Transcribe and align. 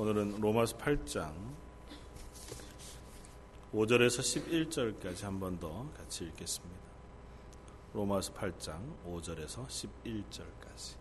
오늘은 0.00 0.40
로마서 0.40 0.78
8장 0.78 1.30
5절에서 3.74 4.22
11절까지 4.22 5.24
한 5.24 5.38
번 5.38 5.60
더 5.60 5.86
같이 5.92 6.24
읽겠습니다. 6.24 6.80
로마서 7.92 8.32
8장 8.32 8.80
5절에서 9.06 9.66
11절까지. 9.66 10.96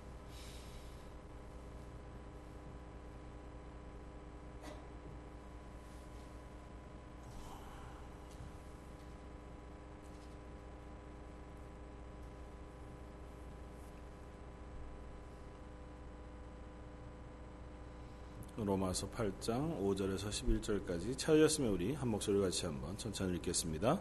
로마서 18.69 19.09
8장 19.09 19.81
5절에서 19.81 20.29
11절까지 20.29 21.17
찾으셨으면 21.17 21.71
우리 21.71 21.93
한 21.95 22.07
목소리 22.07 22.39
같이 22.39 22.67
한번 22.67 22.95
천천히 22.99 23.35
읽겠습니다. 23.37 23.99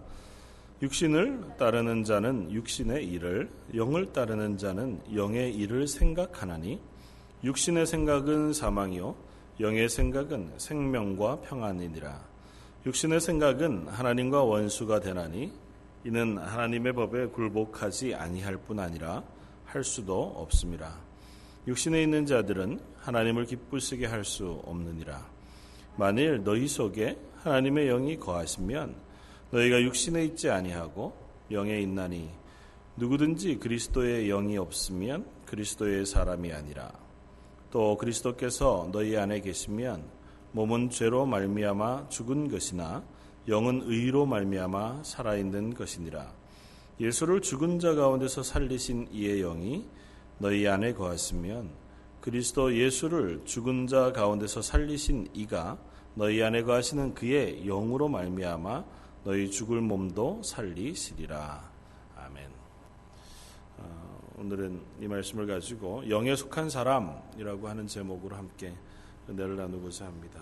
육신을 0.83 1.57
따르는 1.59 2.05
자는 2.05 2.53
육신의 2.53 3.07
일을 3.07 3.51
영을 3.75 4.13
따르는 4.13 4.59
자는 4.59 5.01
영의 5.15 5.55
일을 5.55 5.89
생각하나니 5.89 6.79
육신의 7.45 7.87
생각은 7.87 8.53
사망이요 8.53 9.17
영의 9.59 9.89
생각은 9.89 10.53
생명과 10.59 11.41
평안이니라 11.41 12.21
육신의 12.85 13.21
생각은 13.21 13.89
하나님과 13.89 14.43
원수가 14.43 15.01
되나니 15.01 15.51
이는 16.05 16.37
하나님의 16.37 16.93
법에 16.93 17.27
굴복하지 17.29 18.15
아니할 18.15 18.59
뿐 18.59 18.81
아니라 18.81 19.25
할 19.65 19.83
수도 19.83 20.23
없습니다. 20.23 21.08
육신에 21.69 22.03
있는 22.03 22.25
자들은 22.25 22.81
하나님을 22.97 23.45
기쁘시게 23.45 24.07
할 24.07 24.25
수 24.25 24.63
없느니라. 24.65 25.29
만일 25.99 26.43
너희 26.43 26.67
속에 26.67 27.19
하나님의 27.43 27.89
영이 27.89 28.19
거하시면 28.19 28.95
너희가 29.51 29.83
육신에 29.83 30.25
있지 30.25 30.49
아니하고 30.49 31.13
영에 31.51 31.79
있나니 31.83 32.31
누구든지 32.97 33.59
그리스도의 33.59 34.29
영이 34.29 34.57
없으면 34.57 35.27
그리스도의 35.45 36.07
사람이 36.07 36.51
아니라 36.55 36.91
또 37.71 37.99
그리스도께서 37.99 38.89
너희 38.91 39.19
안에 39.19 39.43
계시면 39.43 40.03
몸은 40.53 40.89
죄로 40.89 41.27
말미암아 41.27 42.09
죽은 42.09 42.49
것이나 42.49 43.05
영은 43.47 43.83
의로 43.85 44.25
말미암아 44.25 45.03
살아 45.03 45.37
있는 45.37 45.75
것이니라 45.75 46.33
예수를 46.99 47.43
죽은 47.43 47.79
자 47.79 47.95
가운데서 47.95 48.43
살리신 48.43 49.09
이의 49.13 49.43
영이 49.43 49.85
너희 50.39 50.69
안에 50.69 50.95
거하시면 50.95 51.71
그리스도 52.21 52.77
예수를 52.77 53.43
죽은 53.45 53.89
자 53.89 54.13
가운데서 54.13 54.63
살리신 54.63 55.31
이가 55.35 55.79
너희 56.15 56.43
안에 56.43 56.63
거하시는 56.63 57.15
그의 57.15 57.65
영으로 57.65 58.09
말미암아 58.09 58.85
너희 59.25 59.51
죽을 59.51 59.81
몸도 59.81 60.43
살리시리라. 60.45 61.71
아멘. 62.17 62.49
어, 63.79 64.21
오늘은 64.39 64.81
이 65.01 65.09
말씀을 65.09 65.47
가지고 65.47 66.09
영에 66.09 66.37
속한 66.37 66.71
사람이라고 66.71 67.69
하는 67.69 67.87
제목으로 67.89 68.37
함께 68.37 68.75
은혜를 69.29 69.57
나누고자 69.57 70.07
합니다. 70.07 70.41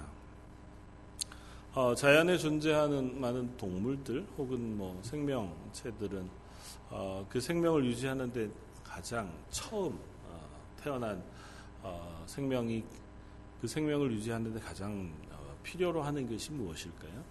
어, 1.75 1.95
자연에 1.95 2.37
존재하는 2.37 3.19
많은 3.21 3.57
동물들 3.57 4.27
혹은 4.37 4.77
뭐 4.77 4.99
생명체들은 5.03 6.29
어, 6.91 7.27
그 7.29 7.41
생명을 7.41 7.85
유지하는데 7.87 8.66
가장 8.97 9.31
처음 9.51 9.93
어, 10.27 10.41
태어난 10.83 11.23
어, 11.83 12.25
생명이 12.25 12.83
그 13.61 13.69
생명을 13.69 14.11
유지하는 14.13 14.55
데 14.55 14.59
가장 14.59 15.13
어, 15.31 15.55
필요로 15.63 16.03
하는 16.03 16.27
것이 16.27 16.51
무엇일까요? 16.53 17.23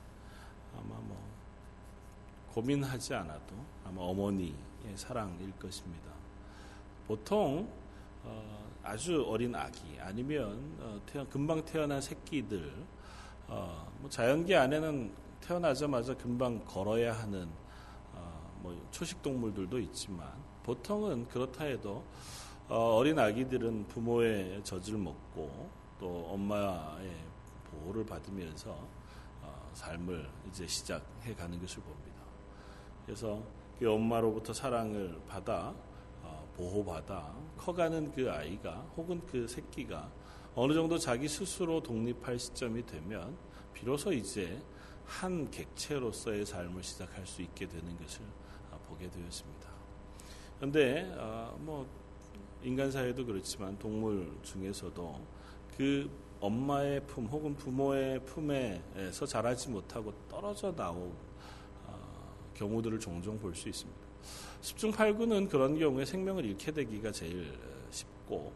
아마 0.75 0.95
뭐 0.99 1.17
고민하지 2.51 3.15
않아도 3.15 3.55
아마 3.83 3.99
어머니의 4.03 4.53
사랑일 4.93 5.51
것입니다. 5.53 6.11
보통 7.07 7.67
어, 8.23 8.69
아주 8.83 9.25
어린 9.27 9.55
아기 9.55 9.99
아니면 9.99 11.01
금방 11.31 11.65
태어난 11.65 11.99
새끼들 11.99 12.71
어, 13.47 13.91
뭐 14.01 14.07
자연계 14.07 14.55
안에는 14.55 15.11
태어나자마자 15.41 16.13
금방 16.15 16.63
걸어야 16.63 17.11
하는 17.11 17.49
어, 18.13 18.53
뭐 18.61 18.87
초식 18.91 19.23
동물들도 19.23 19.79
있지만 19.79 20.31
보통은 20.65 21.27
그렇다 21.27 21.65
해도 21.65 22.03
어, 22.67 22.95
어린 22.95 23.19
아기들은 23.19 23.87
부모의 23.87 24.63
젖을 24.63 24.97
먹고 24.97 25.69
또 25.99 26.25
엄마의 26.31 27.15
보호를 27.69 28.03
받으면서 28.03 28.71
어, 29.43 29.69
삶을 29.73 30.27
이제 30.49 30.65
시작해 30.65 31.35
가는 31.35 31.59
것을 31.61 31.83
봅니다. 31.83 32.19
그래서 33.05 33.43
그 33.77 33.91
엄마로부터 33.91 34.53
사랑을 34.53 35.21
받아 35.27 35.75
어, 36.23 36.51
보호받아 36.57 37.35
커가는 37.57 38.11
그 38.13 38.31
아이가 38.31 38.77
혹은 38.97 39.21
그 39.27 39.47
새끼가 39.47 40.09
어느 40.55 40.73
정도 40.73 40.97
자기 40.97 41.27
스스로 41.27 41.83
독립할 41.83 42.39
시점이 42.39 42.87
되면 42.87 43.37
비로소 43.71 44.11
이제 44.11 44.59
한 45.05 45.51
객체로서의 45.51 46.43
삶을 46.43 46.81
시작할 46.81 47.27
수 47.27 47.43
있게 47.43 47.67
되는 47.67 47.95
것을 47.99 48.21
어, 48.71 48.79
보게 48.89 49.07
되었습니다. 49.11 49.64
그런데 50.57 51.13
어, 51.17 51.55
뭐 51.59 51.87
인간 52.63 52.91
사회도 52.91 53.25
그렇지만 53.25 53.77
동물 53.77 54.31
중에서도 54.43 55.21
그 55.77 56.09
엄마의 56.39 57.01
품 57.05 57.25
혹은 57.27 57.55
부모의 57.55 58.23
품에서 58.25 59.25
자라지 59.25 59.69
못하고 59.69 60.13
떨어져 60.29 60.73
나온 60.75 61.13
경우들을 62.55 62.99
종종 62.99 63.37
볼 63.37 63.53
수 63.53 63.69
있습니다. 63.69 64.05
10중 64.61 64.91
8구는 64.93 65.49
그런 65.49 65.77
경우에 65.77 66.05
생명을 66.05 66.45
잃게 66.45 66.71
되기가 66.71 67.11
제일 67.11 67.53
쉽고 67.91 68.51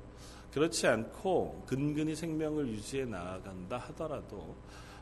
그렇지 0.51 0.87
않고 0.87 1.63
근근히 1.67 2.15
생명을 2.15 2.67
유지해 2.69 3.05
나아간다 3.05 3.77
하더라도 3.77 4.55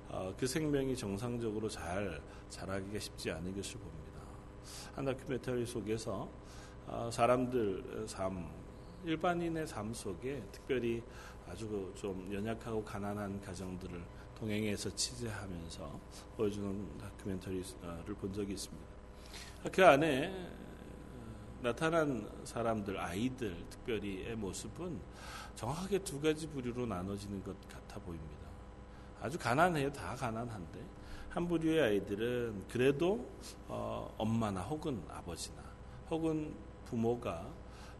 어, 0.10 0.34
그 0.38 0.46
생명이 0.46 0.96
정상적으로 0.96 1.70
잘 1.70 2.22
자라기가 2.50 3.00
쉽지 3.00 3.32
않은 3.32 3.56
것을 3.56 3.80
봅니다. 3.80 4.20
한 4.96 5.06
다큐멘터리 5.06 5.66
속에서 5.66 6.14
어, 6.14 6.30
사람들 7.12 8.06
삶, 8.08 8.50
일반인의 9.06 9.68
삶 9.68 9.94
속에 9.94 10.44
특별히 10.52 11.04
아주 11.50 11.68
그좀 11.68 12.30
연약하고 12.34 12.84
가난한 12.84 13.42
가정들을 13.42 14.04
동행해서 14.36 14.94
취재하면서 14.96 16.00
보여주는 16.36 16.98
다큐멘터리를 16.98 18.16
본 18.20 18.34
적이 18.34 18.54
있습니다. 18.54 18.88
그 19.72 19.86
안에 19.86 20.52
나타난 21.62 22.30
사람들, 22.44 23.00
아이들 23.00 23.66
특별히의 23.70 24.36
모습은 24.36 25.00
정확하게 25.56 26.00
두 26.00 26.22
가지 26.22 26.48
부류로 26.48 26.86
나눠지는 26.86 27.44
것 27.44 27.56
같아 27.68 28.00
보입니다. 28.00 28.48
아주 29.22 29.40
가난해요. 29.40 29.92
다 29.92 30.16
가난한데. 30.16 30.80
한 31.30 31.48
부류의 31.48 31.82
아이들은 31.82 32.66
그래도 32.70 33.28
어, 33.68 34.14
엄마나 34.18 34.62
혹은 34.62 35.04
아버지나 35.10 35.62
혹은 36.10 36.56
부모가 36.90 37.46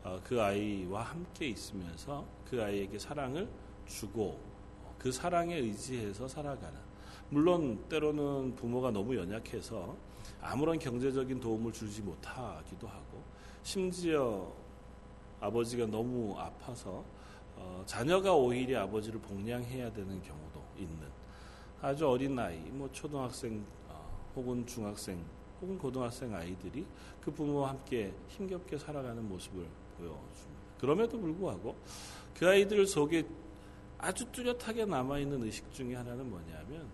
어, 0.04 0.20
그 0.24 0.42
아이와 0.42 1.04
함께 1.04 1.48
있으면서 1.50 2.26
그 2.50 2.64
아이에게 2.64 2.98
사랑을 2.98 3.48
주고 3.86 4.40
그 4.98 5.12
사랑에 5.12 5.56
의지해서 5.56 6.28
살아가는. 6.28 6.80
물론 7.30 7.84
때로는 7.90 8.56
부모가 8.56 8.92
너무 8.92 9.16
연약해서 9.16 9.96
아무런 10.42 10.80
경제적인 10.80 11.40
도움을 11.40 11.74
주지 11.74 12.02
못하기도 12.02 12.88
하고 12.88 13.22
심지어 13.64 14.52
아버지가 15.42 15.86
너무 15.88 16.38
아파서 16.38 17.04
어, 17.58 17.84
자녀가 17.86 18.34
오히려 18.34 18.82
아버지를 18.84 19.20
복량해야 19.20 19.92
되는 19.92 20.22
경우도 20.22 20.64
있는 20.78 21.08
아주 21.82 22.08
어린 22.08 22.36
나이, 22.36 22.58
뭐 22.58 22.90
초등학생 22.92 23.66
어, 23.90 24.32
혹은 24.36 24.66
중학생 24.66 25.24
혹은 25.62 25.78
고등학생 25.78 26.34
아이들이 26.34 26.86
그 27.22 27.32
부모와 27.32 27.70
함께 27.70 28.14
힘겹게 28.28 28.78
살아가는 28.78 29.28
모습을 29.28 29.66
보여줍니다. 29.98 30.58
그럼에도 30.80 31.20
불구하고 31.20 31.76
그 32.38 32.48
아이들 32.48 32.86
속에 32.86 33.26
아주 33.98 34.26
뚜렷하게 34.32 34.86
남아있는 34.86 35.44
의식 35.44 35.72
중에 35.72 35.96
하나는 35.96 36.30
뭐냐면 36.30 36.88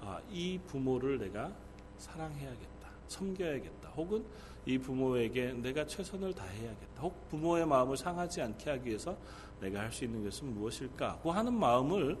아, 0.00 0.20
이 0.30 0.58
부모를 0.66 1.18
내가 1.18 1.52
사랑해야겠다. 1.98 2.88
섬겨야겠다. 3.08 3.88
혹은 3.90 4.24
이 4.66 4.76
부모에게 4.78 5.52
내가 5.54 5.86
최선을 5.86 6.34
다해야겠다. 6.34 7.02
혹 7.02 7.28
부모의 7.28 7.66
마음을 7.66 7.96
상하지 7.96 8.42
않게 8.42 8.70
하기 8.70 8.88
위해서 8.88 9.16
내가 9.60 9.80
할 9.80 9.92
수 9.92 10.04
있는 10.04 10.22
것은 10.22 10.52
무엇일까? 10.54 11.18
고 11.18 11.32
하는 11.32 11.54
마음을 11.54 12.18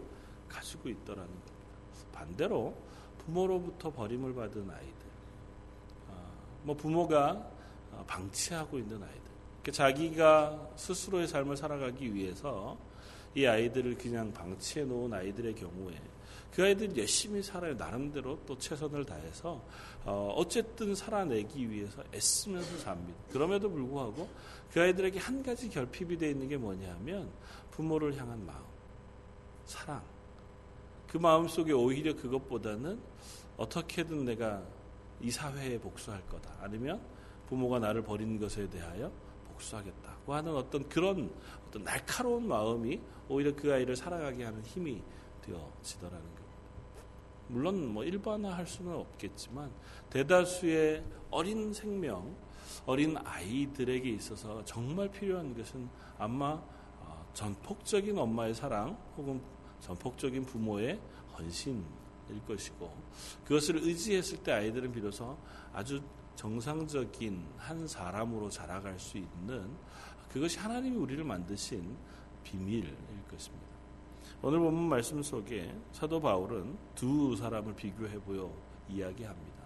가지고 0.48 0.88
있더라는 0.88 1.28
겁니다. 1.28 1.52
반대로 2.12 2.74
부모로부터 3.18 3.92
버림을 3.92 4.34
받은 4.34 4.70
아이들, 4.70 4.90
어, 4.90 4.97
뭐 6.68 6.76
부모가 6.76 7.30
어, 7.92 8.04
방치하고 8.06 8.78
있는 8.78 9.02
아이들, 9.02 9.72
자기가 9.72 10.72
스스로의 10.76 11.26
삶을 11.26 11.56
살아가기 11.56 12.14
위해서 12.14 12.76
이 13.34 13.46
아이들을 13.46 13.96
그냥 13.96 14.30
방치해 14.34 14.84
놓은 14.84 15.10
아이들의 15.14 15.54
경우에 15.54 15.94
그 16.52 16.62
아이들이 16.62 17.00
열심히 17.00 17.42
살아요. 17.42 17.74
나름대로 17.74 18.38
또 18.44 18.58
최선을 18.58 19.06
다해서 19.06 19.62
어, 20.04 20.34
어쨌든 20.36 20.94
살아내기 20.94 21.70
위해서 21.70 22.04
애쓰면서 22.12 22.76
삽니다. 22.76 23.18
그럼에도 23.32 23.70
불구하고 23.70 24.28
그 24.70 24.82
아이들에게 24.82 25.18
한 25.20 25.42
가지 25.42 25.70
결핍이 25.70 26.18
되어 26.18 26.28
있는 26.28 26.48
게 26.48 26.58
뭐냐 26.58 26.92
하면 26.96 27.30
부모를 27.70 28.14
향한 28.18 28.44
마음, 28.44 28.62
사랑. 29.64 30.02
그 31.06 31.16
마음 31.16 31.48
속에 31.48 31.72
오히려 31.72 32.14
그것보다는 32.14 33.00
어떻게든 33.56 34.26
내가 34.26 34.62
이 35.20 35.30
사회에 35.30 35.78
복수할 35.78 36.24
거다. 36.28 36.54
아니면 36.60 37.00
부모가 37.46 37.78
나를 37.78 38.02
버린 38.02 38.38
것에 38.38 38.68
대하여 38.68 39.10
복수하겠다고 39.48 40.34
하는 40.34 40.54
어떤 40.54 40.88
그런 40.88 41.32
어떤 41.66 41.84
날카로운 41.84 42.46
마음이 42.46 43.00
오히려 43.28 43.54
그 43.54 43.72
아이를 43.72 43.96
살아가게 43.96 44.44
하는 44.44 44.62
힘이 44.62 45.02
되어지더라는 45.42 46.20
겁니다. 46.20 46.48
물론 47.48 47.86
뭐 47.86 48.04
일반화할 48.04 48.66
수는 48.66 48.94
없겠지만 48.94 49.70
대다수의 50.10 51.02
어린 51.30 51.72
생명, 51.72 52.36
어린 52.86 53.16
아이들에게 53.16 54.08
있어서 54.10 54.64
정말 54.64 55.10
필요한 55.10 55.54
것은 55.56 55.88
아마 56.18 56.62
어, 57.00 57.26
전폭적인 57.32 58.16
엄마의 58.18 58.54
사랑 58.54 58.98
혹은 59.16 59.40
전폭적인 59.80 60.44
부모의 60.44 61.00
헌신일 61.38 61.97
것이고 62.46 62.92
그것을 63.44 63.76
의지했을 63.76 64.42
때 64.42 64.52
아이들은 64.52 64.92
비로소 64.92 65.36
아주 65.72 66.02
정상적인 66.34 67.44
한 67.56 67.86
사람으로 67.86 68.48
자라갈 68.48 68.98
수 68.98 69.18
있는 69.18 69.68
그것이 70.30 70.58
하나님이 70.58 70.96
우리를 70.96 71.24
만드신 71.24 71.96
비밀일 72.44 72.96
것입니다. 73.30 73.66
오늘 74.40 74.60
본문 74.60 74.88
말씀 74.88 75.22
속에 75.22 75.74
사도 75.92 76.20
바울은 76.20 76.76
두 76.94 77.34
사람을 77.34 77.74
비교해 77.74 78.18
보여 78.20 78.52
이야기합니다. 78.88 79.58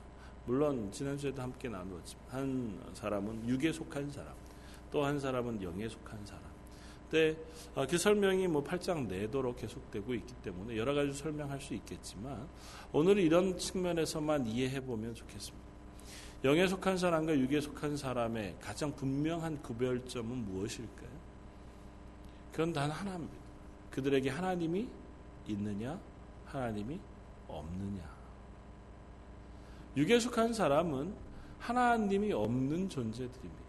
물론 0.46 0.90
지난주에도 0.90 1.42
함께 1.42 1.68
나누었지만 1.68 2.24
한 2.28 2.90
사람은 2.94 3.48
육에 3.48 3.72
속한 3.72 4.10
사람, 4.10 4.34
또 4.90 5.04
한 5.04 5.18
사람은 5.18 5.62
영에 5.62 5.88
속한 5.88 6.24
사람. 6.26 6.41
근데 7.12 7.36
아, 7.74 7.86
그 7.86 7.98
설명이 7.98 8.48
뭐 8.48 8.64
8장 8.64 9.06
내도록 9.06 9.56
계속되고 9.56 10.14
있기 10.14 10.32
때문에 10.36 10.78
여러 10.78 10.94
가지 10.94 11.12
설명할 11.12 11.60
수 11.60 11.74
있겠지만 11.74 12.48
오늘은 12.90 13.22
이런 13.22 13.58
측면에서만 13.58 14.46
이해해 14.46 14.80
보면 14.80 15.14
좋겠습니다. 15.14 15.62
영에 16.44 16.66
속한 16.66 16.96
사람과 16.96 17.38
육에 17.38 17.60
속한 17.60 17.98
사람의 17.98 18.56
가장 18.62 18.96
분명한 18.96 19.60
구별점은 19.60 20.38
무엇일까요? 20.46 21.10
그건 22.50 22.72
단 22.72 22.90
하나입니다. 22.90 23.36
그들에게 23.90 24.30
하나님이 24.30 24.88
있느냐, 25.48 26.00
하나님이 26.46 26.98
없느냐. 27.46 28.10
육에 29.98 30.18
속한 30.18 30.54
사람은 30.54 31.14
하나님이 31.58 32.32
없는 32.32 32.88
존재들입니다. 32.88 33.62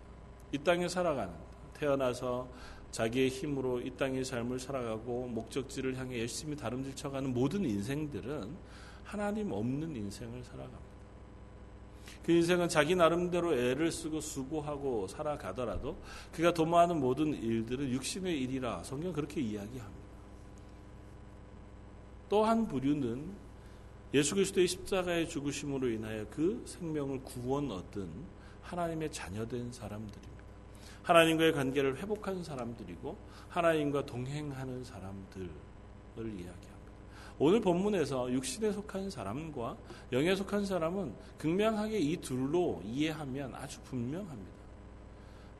이 0.53 0.57
땅에 0.59 0.87
살아가는 0.87 1.33
태어나서 1.73 2.47
자기의 2.93 3.29
힘으로 3.29 3.81
이 3.81 3.89
땅의 3.89 4.23
삶을 4.23 4.59
살아가고 4.59 5.27
목적지를 5.29 5.97
향해 5.97 6.19
열심히 6.19 6.55
다름질쳐가는 6.55 7.33
모든 7.33 7.65
인생들은 7.65 8.55
하나님 9.03 9.51
없는 9.51 9.95
인생을 9.95 10.43
살아갑니다. 10.43 10.93
그 12.23 12.31
인생은 12.31 12.69
자기 12.69 12.95
나름대로 12.95 13.57
애를 13.57 13.91
쓰고 13.91 14.21
수고하고 14.21 15.07
살아가더라도 15.07 15.97
그가 16.31 16.53
도모하는 16.53 16.99
모든 16.99 17.33
일들은 17.33 17.89
육신의 17.89 18.39
일이라 18.43 18.83
성경 18.83 19.11
그렇게 19.11 19.41
이야기합니다. 19.41 20.03
또한 22.29 22.67
부류는 22.67 23.27
예수 24.13 24.35
그리스도의 24.35 24.67
십자가의 24.67 25.27
죽으심으로 25.29 25.89
인하여 25.89 26.27
그 26.29 26.63
생명을 26.67 27.23
구원 27.23 27.71
얻은 27.71 28.07
하나님의 28.61 29.11
자녀된 29.11 29.71
사람들입니다. 29.71 30.32
하나님과의 31.03 31.51
관계를 31.51 31.97
회복한 31.97 32.43
사람들이고 32.43 33.15
하나님과 33.49 34.05
동행하는 34.05 34.83
사람들을 34.83 35.49
이야기합니다. 36.17 36.73
오늘 37.39 37.59
본문에서 37.61 38.31
육신에 38.31 38.71
속한 38.71 39.09
사람과 39.09 39.77
영에 40.11 40.35
속한 40.35 40.65
사람은 40.65 41.13
극명하게 41.37 41.99
이 41.99 42.17
둘로 42.17 42.81
이해하면 42.85 43.53
아주 43.55 43.81
분명합니다. 43.81 44.63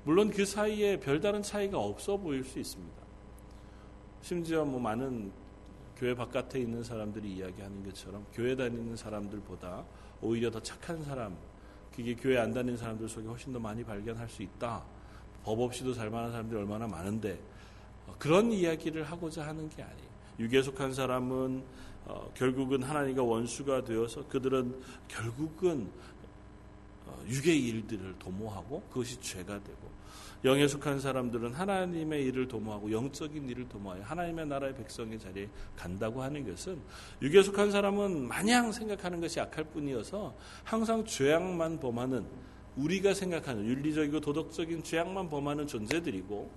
물론 0.06 0.30
그 0.30 0.46
사이에 0.46 1.00
별다른 1.00 1.42
차이가 1.42 1.80
없어 1.80 2.18
보일 2.18 2.44
수 2.44 2.60
있습니다. 2.60 3.04
심지어 4.22 4.64
뭐 4.64 4.80
많은 4.80 5.32
교회 5.98 6.14
바깥에 6.14 6.60
있는 6.60 6.84
사람들이 6.84 7.32
이야기하는 7.34 7.84
것처럼 7.86 8.26
교회 8.34 8.56
다니는 8.56 8.96
사람들보다 8.96 9.84
오히려 10.22 10.50
더 10.52 10.62
착한 10.62 11.04
사람, 11.04 11.36
그게 11.94 12.16
교회 12.16 12.38
안 12.38 12.54
다니는 12.54 12.78
사람들 12.78 13.08
속에 13.08 13.28
훨씬 13.28 13.54
더 13.54 13.60
많이 13.60 13.84
발견할 13.84 14.28
수 14.30 14.44
있다. 14.44 14.84
법 15.44 15.60
없이도 15.60 15.94
살 15.94 16.10
만한 16.10 16.32
사람들이 16.32 16.60
얼마나 16.60 16.88
많은데 16.88 17.40
어, 18.08 18.16
그런 18.18 18.52
이야기를 18.52 19.04
하고자 19.04 19.46
하는 19.46 19.70
게 19.70 19.84
아니에요. 19.84 20.14
육에 20.40 20.62
속한 20.62 20.94
사람은 20.94 21.64
어, 22.06 22.32
결국은 22.34 22.84
하나님과 22.84 23.24
원수가 23.24 23.84
되어서 23.84 24.28
그들은 24.28 24.82
결국은 25.08 25.90
어, 27.06 27.24
육의 27.28 27.60
일들을 27.68 28.16
도모하고 28.20 28.82
그것이 28.90 29.20
죄가 29.22 29.64
되고 29.64 29.94
영에 30.46 30.68
속한 30.68 31.00
사람들은 31.00 31.54
하나님의 31.54 32.26
일을 32.26 32.50
도모하고 32.50 32.92
영적인 32.92 33.48
일을 33.48 33.70
도모하여 33.70 34.04
하나님의 34.04 34.46
나라의 34.48 34.76
백성의 34.76 35.18
자리에 35.18 35.48
간다고 35.78 36.22
하는 36.22 36.46
것은 36.46 36.82
육에 37.22 37.42
속한 37.42 37.72
사람은 37.72 38.28
마냥 38.28 38.72
생각하는 38.72 39.22
것이 39.22 39.40
악할 39.40 39.64
뿐이어서 39.66 40.36
항상 40.66 41.06
죄악만 41.06 41.80
범하는 41.80 42.26
우리가 42.78 43.14
생각하는 43.14 43.66
윤리적이고 43.66 44.20
도덕적인 44.20 44.84
죄악만 44.84 45.30
범하는 45.30 45.68
존재들이고 45.68 46.52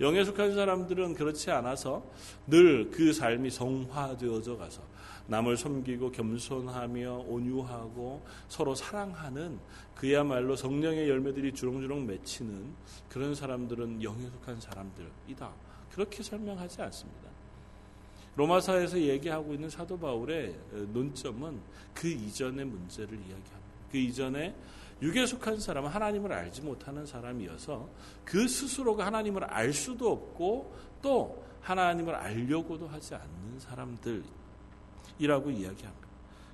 영에 0.00 0.24
속한 0.24 0.54
사람들은 0.54 1.14
그렇지 1.14 1.50
않아서 1.50 2.02
늘 2.46 2.90
그 2.90 3.12
삶이 3.12 3.50
성화되어져 3.50 4.56
가서 4.56 4.82
남을 5.26 5.56
섬기고 5.56 6.10
겸손하며 6.10 7.24
온유하고 7.28 8.24
서로 8.48 8.74
사랑하는 8.74 9.60
그야말로 9.94 10.56
성령의 10.56 11.08
열매들이 11.08 11.52
주렁주렁 11.52 12.06
맺히는 12.06 12.74
그런 13.08 13.34
사람들은 13.34 14.02
영에 14.02 14.28
속한 14.28 14.60
사람들이다. 14.60 15.52
그렇게 15.92 16.22
설명하지 16.22 16.82
않습니다. 16.82 17.30
로마사에서 18.36 18.98
얘기하고 18.98 19.54
있는 19.54 19.68
사도 19.68 19.98
바울의 19.98 20.56
논점은 20.92 21.60
그 21.94 22.08
이전의 22.08 22.64
문제를 22.64 23.14
이야기합니다. 23.14 23.58
그 23.90 23.98
이전에 23.98 24.54
육에 25.02 25.26
속한 25.26 25.60
사람은 25.60 25.90
하나님을 25.90 26.32
알지 26.32 26.62
못하는 26.62 27.06
사람이어서 27.06 27.88
그 28.24 28.46
스스로가 28.46 29.06
하나님을 29.06 29.44
알 29.44 29.72
수도 29.72 30.12
없고 30.12 30.74
또 31.00 31.44
하나님을 31.62 32.14
알려고도 32.14 32.88
하지 32.88 33.14
않는 33.14 33.58
사람들 33.58 34.22
이라고 35.18 35.50
이야기합니다. 35.50 36.08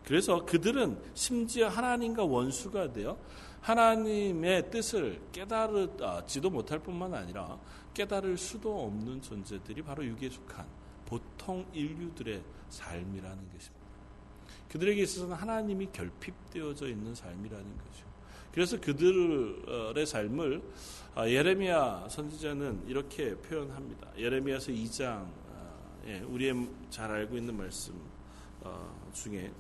그래서 0.05 0.45
그들은 0.45 0.99
심지어 1.15 1.69
하나님과 1.69 2.25
원수가 2.25 2.93
되어 2.93 3.19
하나님의 3.61 4.71
뜻을 4.71 5.21
깨달지도 5.33 6.51
못할 6.51 6.79
뿐만 6.79 7.13
아니라 7.15 7.59
깨달을 7.95 8.37
수도 8.39 8.85
없는 8.85 9.23
존재들이 9.23 9.83
바로 9.83 10.05
육에 10.05 10.31
속한 10.31 10.65
보통 11.07 11.67
인류들의 11.73 12.43
삶이라는 12.69 13.37
것입니다. 13.53 13.87
그들에게 14.69 15.03
있어서는 15.03 15.35
하나님이 15.35 15.89
결핍되어져 15.93 16.89
있는 16.89 17.15
삶이라는 17.15 17.79
거죠. 17.79 18.06
그래서 18.57 18.81
그들의 18.81 20.07
삶을 20.07 20.63
아, 21.15 21.29
예레미야 21.29 22.09
선지자는 22.09 22.85
이렇게 22.87 23.35
표현합니다. 23.35 24.09
예레미야서 24.17 24.73
2장 24.73 25.27
예, 26.07 26.21
우리의 26.21 26.67
잘 26.89 27.11
알고 27.11 27.37
있는 27.37 27.55
말씀 27.55 27.93
어, 28.63 29.11
중에 29.13 29.53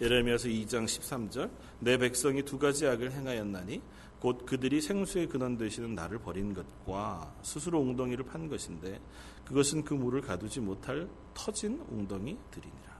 예레미야서 0.00 0.48
2장 0.48 0.86
13절 0.86 1.50
내 1.78 1.98
백성이 1.98 2.42
두 2.42 2.58
가지 2.58 2.84
악을 2.84 3.12
행하였나니 3.12 3.80
곧 4.18 4.44
그들이 4.44 4.80
생수의 4.80 5.28
근원 5.28 5.56
되시는 5.56 5.94
나를 5.94 6.18
버린 6.18 6.54
것과 6.54 7.32
스스로 7.42 7.78
웅덩이를 7.78 8.24
판 8.24 8.48
것인데 8.48 9.00
그것은 9.44 9.84
그 9.84 9.94
물을 9.94 10.20
가두지 10.20 10.58
못할 10.58 11.08
터진 11.32 11.80
웅덩이들이니라. 11.88 12.91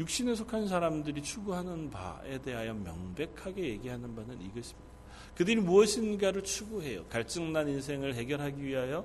육신에 0.00 0.34
속한 0.34 0.66
사람들이 0.66 1.22
추구하는 1.22 1.90
바에 1.90 2.38
대하여 2.38 2.72
명백하게 2.72 3.62
얘기하는 3.62 4.16
바는 4.16 4.40
이것입니다. 4.40 4.90
그들이 5.34 5.60
무엇인가를 5.60 6.42
추구해요. 6.42 7.04
갈증난 7.04 7.68
인생을 7.68 8.14
해결하기 8.14 8.62
위하여 8.62 9.04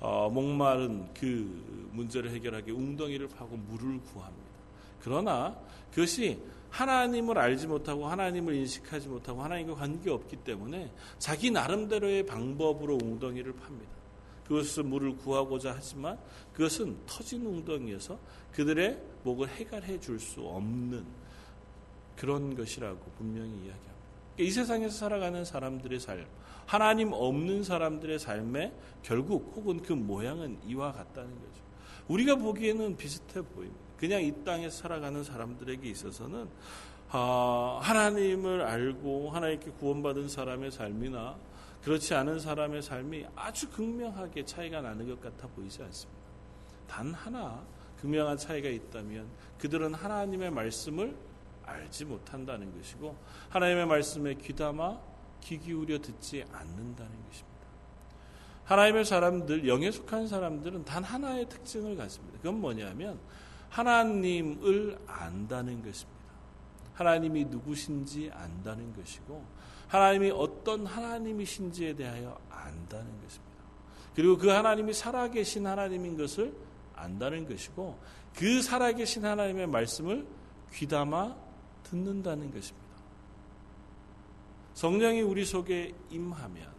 어, 0.00 0.30
목마른 0.30 1.12
그 1.12 1.90
문제를 1.92 2.30
해결하기 2.30 2.70
웅덩이를 2.70 3.28
파고 3.28 3.54
물을 3.54 4.00
구합니다. 4.00 4.50
그러나 5.02 5.54
그것이 5.90 6.38
하나님을 6.70 7.36
알지 7.36 7.66
못하고 7.66 8.06
하나님을 8.06 8.54
인식하지 8.54 9.08
못하고 9.08 9.42
하나님과 9.42 9.74
관계 9.74 10.08
없기 10.08 10.36
때문에 10.36 10.90
자기 11.18 11.50
나름대로의 11.50 12.24
방법으로 12.24 12.98
웅덩이를 13.02 13.52
팝니다. 13.52 13.99
그것을 14.50 14.82
물을 14.82 15.16
구하고자 15.16 15.74
하지만 15.76 16.18
그것은 16.52 16.96
터진 17.06 17.46
웅덩이여서 17.46 18.18
그들의 18.50 19.00
목을 19.22 19.48
해결해 19.48 20.00
줄 20.00 20.18
수 20.18 20.40
없는 20.40 21.04
그런 22.16 22.56
것이라고 22.56 22.98
분명히 23.16 23.48
이야기합니다. 23.48 23.92
그러니까 24.34 24.42
이 24.42 24.50
세상에서 24.50 24.96
살아가는 24.96 25.44
사람들의 25.44 26.00
삶, 26.00 26.26
하나님 26.66 27.12
없는 27.12 27.62
사람들의 27.62 28.18
삶에 28.18 28.72
결국 29.04 29.52
혹은 29.54 29.80
그 29.82 29.92
모양은 29.92 30.58
이와 30.66 30.90
같다는 30.90 31.30
거죠. 31.30 31.62
우리가 32.08 32.34
보기에는 32.34 32.96
비슷해 32.96 33.42
보입니다. 33.42 33.80
그냥 33.96 34.20
이 34.20 34.34
땅에 34.44 34.68
살아가는 34.68 35.22
사람들에게 35.22 35.88
있어서는 35.88 36.48
아, 37.10 37.78
하나님을 37.82 38.62
알고 38.62 39.30
하나님께 39.30 39.70
구원받은 39.78 40.28
사람의 40.28 40.72
삶이나 40.72 41.36
그렇지 41.82 42.14
않은 42.14 42.40
사람의 42.40 42.82
삶이 42.82 43.26
아주 43.34 43.70
극명하게 43.70 44.44
차이가 44.44 44.80
나는 44.80 45.08
것 45.08 45.20
같아 45.20 45.48
보이지 45.48 45.82
않습니다. 45.82 46.20
단 46.86 47.14
하나 47.14 47.64
극명한 48.00 48.36
차이가 48.36 48.68
있다면 48.68 49.28
그들은 49.58 49.94
하나님의 49.94 50.50
말씀을 50.50 51.16
알지 51.64 52.06
못한다는 52.06 52.76
것이고 52.76 53.16
하나님의 53.50 53.86
말씀에 53.86 54.34
귀담아 54.34 55.00
귀 55.42 55.58
기울여 55.58 55.98
듣지 56.00 56.44
않는다는 56.52 57.12
것입니다. 57.26 57.50
하나님의 58.64 59.04
사람들, 59.04 59.66
영에 59.66 59.90
속한 59.90 60.28
사람들은 60.28 60.84
단 60.84 61.02
하나의 61.02 61.48
특징을 61.48 61.96
갖습니다. 61.96 62.38
그건 62.38 62.60
뭐냐면 62.60 63.18
하나님을 63.68 64.98
안다는 65.06 65.82
것입니다. 65.82 66.20
하나님이 66.94 67.46
누구신지 67.46 68.30
안다는 68.32 68.94
것이고 68.94 69.44
하나님이 69.90 70.30
어떤 70.30 70.86
하나님이신지에 70.86 71.94
대하여 71.94 72.40
안다는 72.48 73.20
것입니다. 73.22 73.50
그리고 74.14 74.38
그 74.38 74.48
하나님이 74.48 74.92
살아계신 74.92 75.66
하나님인 75.66 76.16
것을 76.16 76.54
안다는 76.94 77.48
것이고 77.48 77.98
그 78.36 78.62
살아계신 78.62 79.24
하나님의 79.24 79.66
말씀을 79.66 80.24
귀담아 80.72 81.36
듣는다는 81.82 82.52
것입니다. 82.52 82.88
성령이 84.74 85.22
우리 85.22 85.44
속에 85.44 85.92
임하면 86.10 86.70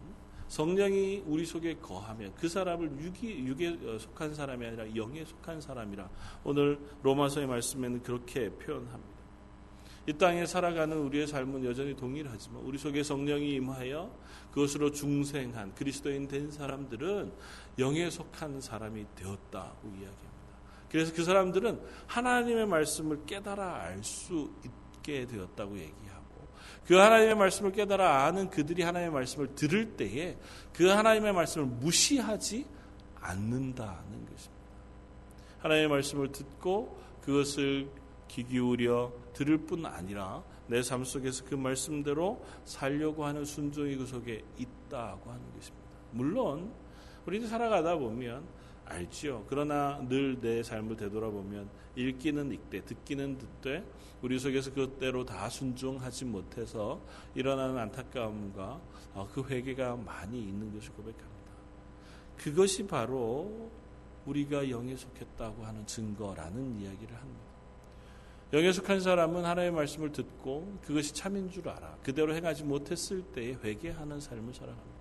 성령이 0.48 1.24
우리 1.26 1.44
속에 1.44 1.74
거하면 1.76 2.34
그 2.34 2.48
사람을 2.48 2.98
육이, 2.98 3.46
육에 3.46 3.98
속한 3.98 4.34
사람이 4.34 4.66
아니라 4.66 4.96
영에 4.96 5.24
속한 5.24 5.60
사람이라 5.60 6.08
오늘 6.44 6.78
로마서의 7.02 7.46
말씀에는 7.46 8.02
그렇게 8.02 8.48
표현합니다. 8.50 9.11
이 10.06 10.12
땅에 10.14 10.44
살아가는 10.46 10.96
우리의 10.96 11.28
삶은 11.28 11.64
여전히 11.64 11.94
동일하지만 11.94 12.62
우리 12.62 12.76
속에 12.76 13.02
성령이 13.02 13.54
임하여 13.54 14.10
그것으로 14.50 14.90
중생한 14.90 15.74
그리스도인 15.74 16.26
된 16.26 16.50
사람들은 16.50 17.32
영에 17.78 18.10
속한 18.10 18.60
사람이 18.60 19.06
되었다고 19.14 19.88
이야기합니다. 19.88 20.32
그래서 20.90 21.12
그 21.14 21.24
사람들은 21.24 21.80
하나님의 22.06 22.66
말씀을 22.66 23.24
깨달아 23.26 23.82
알 23.82 24.02
수 24.02 24.50
있게 24.64 25.26
되었다고 25.26 25.78
얘기하고 25.78 26.48
그 26.86 26.96
하나님의 26.96 27.36
말씀을 27.36 27.72
깨달아 27.72 28.26
아는 28.26 28.50
그들이 28.50 28.82
하나님의 28.82 29.12
말씀을 29.12 29.54
들을 29.54 29.96
때에 29.96 30.36
그 30.74 30.88
하나님의 30.88 31.32
말씀을 31.32 31.66
무시하지 31.66 32.66
않는다는 33.20 34.26
것입니다. 34.26 34.62
하나님의 35.60 35.88
말씀을 35.88 36.32
듣고 36.32 37.00
그것을 37.24 37.88
귀 38.32 38.44
기울여 38.44 39.12
들을 39.32 39.58
뿐 39.58 39.84
아니라 39.86 40.42
내 40.68 40.80
삶 40.82 41.04
속에서 41.04 41.44
그 41.44 41.54
말씀대로 41.54 42.42
살려고 42.64 43.24
하는 43.24 43.44
순종이 43.44 43.96
그 43.96 44.06
속에 44.06 44.42
있다고 44.58 45.30
하는 45.30 45.42
것입니다. 45.54 45.86
물론 46.12 46.72
우리는 47.26 47.46
살아가다 47.46 47.96
보면 47.96 48.44
알지요. 48.84 49.44
그러나 49.48 49.98
늘 50.08 50.40
내 50.40 50.62
삶을 50.62 50.96
되돌아보면 50.96 51.68
읽기는 51.96 52.52
읽되 52.52 52.82
듣기는 52.84 53.38
듣되 53.38 53.84
우리 54.22 54.38
속에서 54.38 54.72
그대로 54.72 55.24
다 55.24 55.48
순종하지 55.48 56.24
못해서 56.24 57.00
일어나는 57.34 57.76
안타까움과 57.78 58.80
어, 59.14 59.28
그 59.32 59.44
회개가 59.44 59.96
많이 59.96 60.40
있는 60.40 60.72
것을 60.72 60.92
고백합니다. 60.92 61.52
그것이 62.38 62.86
바로 62.86 63.70
우리가 64.26 64.70
영에 64.70 64.96
속했다고 64.96 65.64
하는 65.64 65.86
증거라는 65.86 66.80
이야기를 66.80 67.16
합니다. 67.16 67.41
영에 68.52 68.70
속한 68.70 69.00
사람은 69.00 69.44
하나님의 69.44 69.70
말씀을 69.70 70.12
듣고 70.12 70.78
그것이 70.84 71.14
참인 71.14 71.50
줄 71.50 71.68
알아. 71.68 71.96
그대로 72.02 72.34
행하지 72.34 72.64
못했을 72.64 73.22
때에 73.22 73.56
회개하는 73.64 74.20
삶을 74.20 74.52
살아갑니다. 74.52 74.92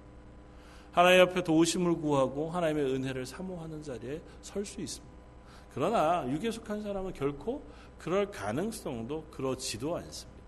하나님 0.93 1.21
앞에 1.21 1.43
도우심을 1.43 1.95
구하고 1.95 2.49
하나님의 2.49 2.93
은혜를 2.93 3.25
사모하는 3.25 3.83
자리에 3.83 4.21
설 4.41 4.65
수 4.65 4.79
있습니다. 4.79 5.11
그러나 5.73 6.29
육에 6.29 6.51
속한 6.51 6.81
사람은 6.83 7.13
결코 7.13 7.63
그럴 7.97 8.31
가능성도 8.31 9.25
그렇지도 9.31 9.95
않습니다. 9.97 10.41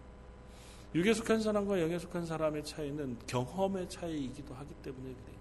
육에 0.96 1.14
속한 1.14 1.42
사람과 1.42 1.82
영에 1.82 1.98
속한 2.00 2.26
사람의 2.26 2.64
차이는 2.64 3.18
경험의 3.28 3.90
차이이기도 3.90 4.54
하기 4.54 4.74
때문에 4.76 5.04
그래요. 5.04 5.33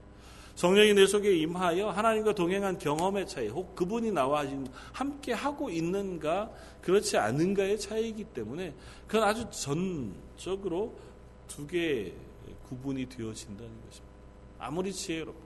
성령이 0.55 0.95
내 0.95 1.07
속에 1.07 1.35
임하여 1.37 1.91
하나님과 1.91 2.35
동행한 2.35 2.79
경험의 2.79 3.27
차이, 3.27 3.49
혹 3.49 3.75
그분이 3.75 4.13
나와 4.13 4.45
함께 4.93 5.33
하고 5.33 5.71
있는가, 5.71 6.51
그렇지 6.83 7.17
않은가의 7.17 7.79
차이이기 7.79 8.25
때문에 8.25 8.75
그건 9.07 9.25
아주 9.25 9.49
전적으로 9.51 10.97
두 11.49 11.67
개의 11.67 12.15
구분이 12.69 13.09
되어진다는 13.09 13.71
것입니다. 13.87 14.13
아무리 14.59 14.93
지혜롭고, 14.93 15.41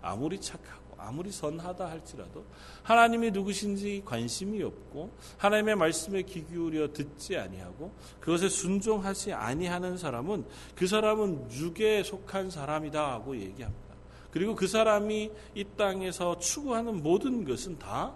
아무리 0.00 0.40
착하고, 0.40 0.82
아무리 1.02 1.30
선하다 1.32 1.90
할지라도 1.90 2.44
하나님이 2.84 3.32
누구신지 3.32 4.02
관심이 4.04 4.62
없고 4.62 5.10
하나님의 5.36 5.74
말씀에 5.74 6.22
귀 6.22 6.46
기울여 6.46 6.92
듣지 6.92 7.36
아니하고 7.36 7.92
그것에 8.20 8.48
순종하지 8.48 9.32
아니하는 9.32 9.96
사람은 9.98 10.44
그 10.76 10.86
사람은 10.86 11.50
육에 11.50 12.04
속한 12.04 12.50
사람이다 12.50 13.14
하고 13.14 13.36
얘기합니다. 13.36 13.91
그리고 14.32 14.54
그 14.54 14.66
사람이 14.66 15.30
이 15.54 15.64
땅에서 15.76 16.38
추구하는 16.38 17.02
모든 17.02 17.44
것은 17.44 17.78
다 17.78 18.14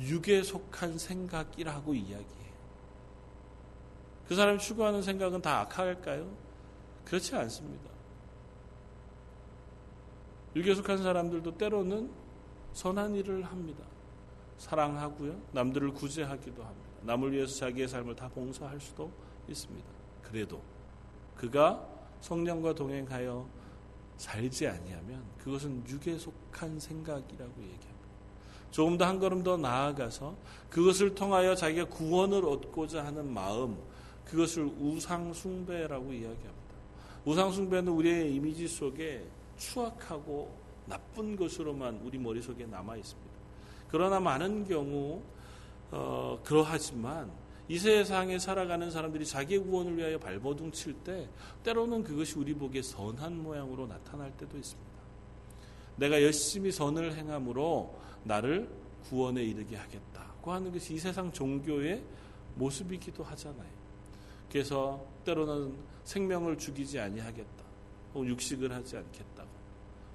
육에 0.00 0.42
속한 0.42 0.96
생각이라고 0.96 1.94
이야기해요. 1.94 2.46
그 4.28 4.34
사람이 4.36 4.58
추구하는 4.58 5.02
생각은 5.02 5.42
다 5.42 5.60
악할까요? 5.60 6.30
그렇지 7.04 7.34
않습니다. 7.34 7.90
육에 10.54 10.74
속한 10.74 11.02
사람들도 11.02 11.58
때로는 11.58 12.10
선한 12.72 13.14
일을 13.16 13.42
합니다. 13.44 13.84
사랑하고요. 14.58 15.40
남들을 15.52 15.92
구제하기도 15.92 16.62
합니다. 16.62 16.88
남을 17.02 17.32
위해서 17.32 17.54
자기의 17.56 17.88
삶을 17.88 18.14
다 18.14 18.28
봉사할 18.28 18.80
수도 18.80 19.10
있습니다. 19.48 19.86
그래도 20.22 20.62
그가 21.36 21.86
성령과 22.20 22.74
동행하여 22.74 23.55
살지 24.18 24.66
아니하면 24.66 25.22
그것은 25.38 25.84
육에 25.86 26.18
속한 26.18 26.80
생각이라고 26.80 27.52
얘기합니다. 27.62 27.96
조금 28.70 28.98
더 28.98 29.06
한 29.06 29.18
걸음 29.18 29.42
더 29.42 29.56
나아가서 29.56 30.36
그것을 30.68 31.14
통하여 31.14 31.54
자기가 31.54 31.86
구원을 31.86 32.44
얻고자 32.44 33.04
하는 33.04 33.32
마음, 33.32 33.76
그것을 34.24 34.64
우상숭배라고 34.64 36.12
이야기합니다. 36.12 36.56
우상숭배는 37.24 37.92
우리의 37.92 38.34
이미지 38.34 38.68
속에 38.68 39.24
추악하고 39.56 40.54
나쁜 40.86 41.36
것으로만 41.36 42.00
우리 42.04 42.18
머릿속에 42.18 42.66
남아 42.66 42.96
있습니다. 42.96 43.30
그러나 43.88 44.20
많은 44.20 44.66
경우 44.66 45.22
어, 45.90 46.38
그러하지만 46.44 47.30
이 47.68 47.78
세상에 47.78 48.38
살아가는 48.38 48.90
사람들이 48.90 49.26
자기 49.26 49.58
구원을 49.58 49.96
위하여 49.96 50.18
발버둥 50.18 50.70
칠 50.72 50.94
때 51.04 51.28
때로는 51.64 52.04
그것이 52.04 52.38
우리 52.38 52.54
보기에 52.54 52.82
선한 52.82 53.42
모양으로 53.42 53.86
나타날 53.86 54.32
때도 54.36 54.56
있습니다. 54.56 54.96
내가 55.96 56.22
열심히 56.22 56.70
선을 56.70 57.14
행함으로 57.14 57.98
나를 58.24 58.68
구원에 59.08 59.42
이르게 59.42 59.76
하겠다고 59.76 60.52
하는 60.52 60.72
것이 60.72 60.94
이 60.94 60.98
세상 60.98 61.32
종교의 61.32 62.02
모습이기도 62.54 63.22
하잖아요. 63.24 63.76
그래서 64.50 65.04
때로는 65.24 65.74
생명을 66.04 66.56
죽이지 66.58 67.00
아니하겠다. 67.00 67.64
혹은 68.14 68.28
육식을 68.28 68.72
하지 68.72 68.96
않겠다고. 68.96 69.48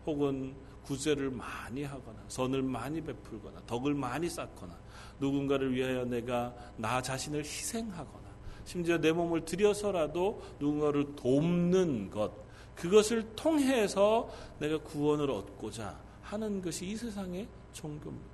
혹은 0.05 0.55
구제를 0.83 1.29
많이 1.29 1.83
하거나 1.83 2.19
선을 2.27 2.61
많이 2.63 3.01
베풀거나 3.01 3.61
덕을 3.67 3.93
많이 3.93 4.29
쌓거나 4.29 4.77
누군가를 5.19 5.73
위하여 5.73 6.05
내가 6.05 6.53
나 6.77 7.01
자신을 7.01 7.43
희생하거나 7.43 8.31
심지어 8.65 8.97
내 8.97 9.11
몸을 9.11 9.45
들여서라도 9.45 10.41
누군가를 10.59 11.15
돕는 11.15 12.09
것 12.09 12.31
그것을 12.75 13.35
통해서 13.35 14.29
내가 14.59 14.77
구원을 14.79 15.29
얻고자 15.29 15.99
하는 16.23 16.61
것이 16.61 16.87
이 16.87 16.95
세상의 16.95 17.47
종교입니다. 17.73 18.31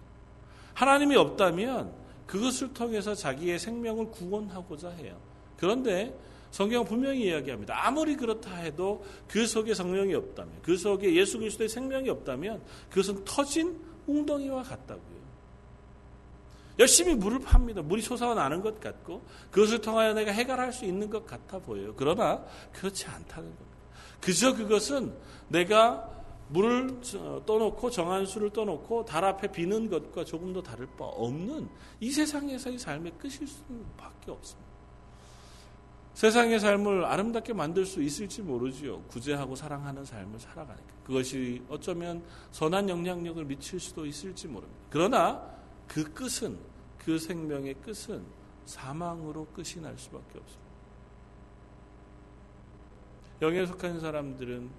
하나님이 0.73 1.15
없다면 1.15 1.91
그것을 2.25 2.73
통해서 2.73 3.15
자기의 3.15 3.57
생명을 3.57 4.11
구원하고자 4.11 4.89
해요. 4.91 5.17
그런데 5.57 6.17
성경 6.51 6.85
분명히 6.85 7.27
이야기합니다. 7.27 7.87
아무리 7.87 8.15
그렇다 8.15 8.55
해도 8.55 9.05
그 9.27 9.45
속에 9.45 9.73
성령이 9.73 10.13
없다면, 10.13 10.53
그 10.61 10.77
속에 10.77 11.13
예수 11.15 11.37
그리스도의 11.39 11.69
생명이 11.69 12.09
없다면 12.09 12.61
그것은 12.89 13.23
터진 13.25 13.79
웅덩이와 14.07 14.63
같다고요. 14.63 15.17
열심히 16.79 17.15
물을 17.15 17.39
팝니다. 17.39 17.81
물이 17.81 18.01
솟아나는 18.01 18.61
것 18.61 18.79
같고 18.79 19.25
그것을 19.51 19.81
통하여 19.81 20.13
내가 20.13 20.31
해결할 20.31 20.71
수 20.71 20.85
있는 20.85 21.09
것 21.09 21.25
같아 21.25 21.57
보여요. 21.59 21.93
그러나 21.97 22.43
그렇지 22.71 23.07
않다는 23.07 23.49
겁니다. 23.49 23.77
그저 24.21 24.55
그것은 24.55 25.13
내가 25.47 26.09
물을 26.49 27.01
떠놓고 27.45 27.89
정한 27.89 28.25
수를 28.25 28.51
떠놓고 28.51 29.05
달 29.05 29.25
앞에 29.25 29.51
비는 29.51 29.89
것과 29.89 30.23
조금도 30.23 30.63
다를 30.63 30.87
바 30.97 31.05
없는 31.05 31.67
이 31.99 32.11
세상에서의 32.11 32.77
삶의 32.77 33.13
끝일 33.17 33.47
수밖에 33.47 34.31
없습니다. 34.31 34.66
세상의 36.17 36.59
삶을 36.59 37.05
아름답게 37.05 37.53
만들 37.53 37.85
수 37.85 38.01
있을지 38.01 38.41
모르지요. 38.41 39.03
구제하고 39.03 39.55
사랑하는 39.55 40.03
삶을 40.03 40.39
살아가니까. 40.39 40.87
그것이 41.05 41.61
어쩌면 41.69 42.23
선한 42.49 42.89
영향력을 42.89 43.45
미칠 43.45 43.79
수도 43.79 44.03
있을지 44.03 44.47
모릅니다. 44.47 44.81
그러나 44.89 45.47
그 45.87 46.11
끝은, 46.15 46.57
그 46.97 47.19
생명의 47.19 47.75
끝은 47.75 48.25
사망으로 48.65 49.45
끝이 49.53 49.79
날 49.79 49.95
수밖에 49.95 50.39
없습니다. 50.39 50.67
영에 53.43 53.67
속한 53.67 53.99
사람들은 53.99 54.71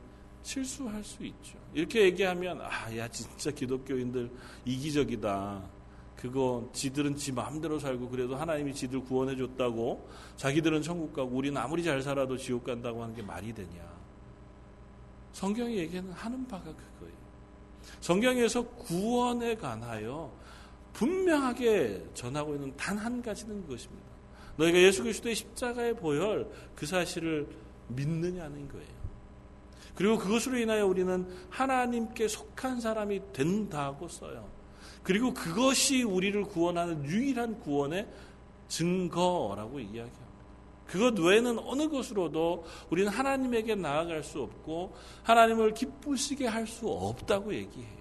실수할 0.43 1.05
수 1.05 1.25
있죠. 1.25 1.57
이렇게 1.73 2.03
얘기하면, 2.03 2.63
아, 2.63 2.97
야, 2.97 3.07
진짜 3.07 3.53
기독교인들 3.53 4.29
이기적이다. 4.65 5.78
그거 6.19 6.69
지들은 6.73 7.15
지 7.15 7.31
마음대로 7.31 7.79
살고 7.79 8.09
그래도 8.09 8.35
하나님이 8.35 8.75
지들 8.75 9.01
구원해 9.05 9.37
줬다고 9.37 10.09
자기들은 10.37 10.83
천국 10.83 11.13
가고 11.13 11.37
우리는 11.37 11.57
아무리 11.61 11.85
잘 11.85 12.03
살아도 12.03 12.37
지옥 12.37 12.65
간다고 12.65 13.03
하는 13.03 13.15
게 13.15 13.23
말이 13.23 13.53
되냐. 13.55 13.89
성경이 15.33 15.77
얘기하는 15.77 16.11
하는 16.13 16.47
바가 16.49 16.65
그거예요. 16.65 17.15
성경에서 18.01 18.63
구원에 18.63 19.55
관하여 19.55 20.33
분명하게 20.93 22.07
전하고 22.15 22.55
있는 22.57 22.77
단 22.77 22.99
한 22.99 23.23
가지는 23.23 23.63
그것입니다. 23.63 24.09
너희가 24.57 24.77
예수 24.79 25.05
그리스도의 25.05 25.37
십자가의 25.37 25.95
보혈 25.95 26.51
그 26.75 26.85
사실을 26.85 27.47
믿느냐는 27.87 28.69
거예요. 28.69 28.99
그리고 29.95 30.19
그것으로 30.19 30.59
인하여 30.59 30.85
우리는 30.85 31.29
하나님께 31.49 32.27
속한 32.27 32.81
사람이 32.81 33.33
된다고 33.33 34.09
써요. 34.09 34.58
그리고 35.09 35.33
그것이 35.33 36.03
우리를 36.03 36.45
구원하는 36.45 37.03
유일한 37.07 37.59
구원의 37.61 38.07
증거라고 38.69 39.81
이야기합니다. 39.81 40.19
그것 40.87 41.19
외에는 41.19 41.59
어느 41.61 41.89
것으로도 41.89 42.67
우리는 42.91 43.11
하나님에게 43.11 43.75
나아갈 43.75 44.23
수 44.23 44.43
없고 44.43 44.95
하나님을 45.23 45.73
기쁘시게 45.73 46.47
할 46.47 46.67
수 46.67 46.87
없다고 46.87 47.55
얘기해요. 47.55 47.99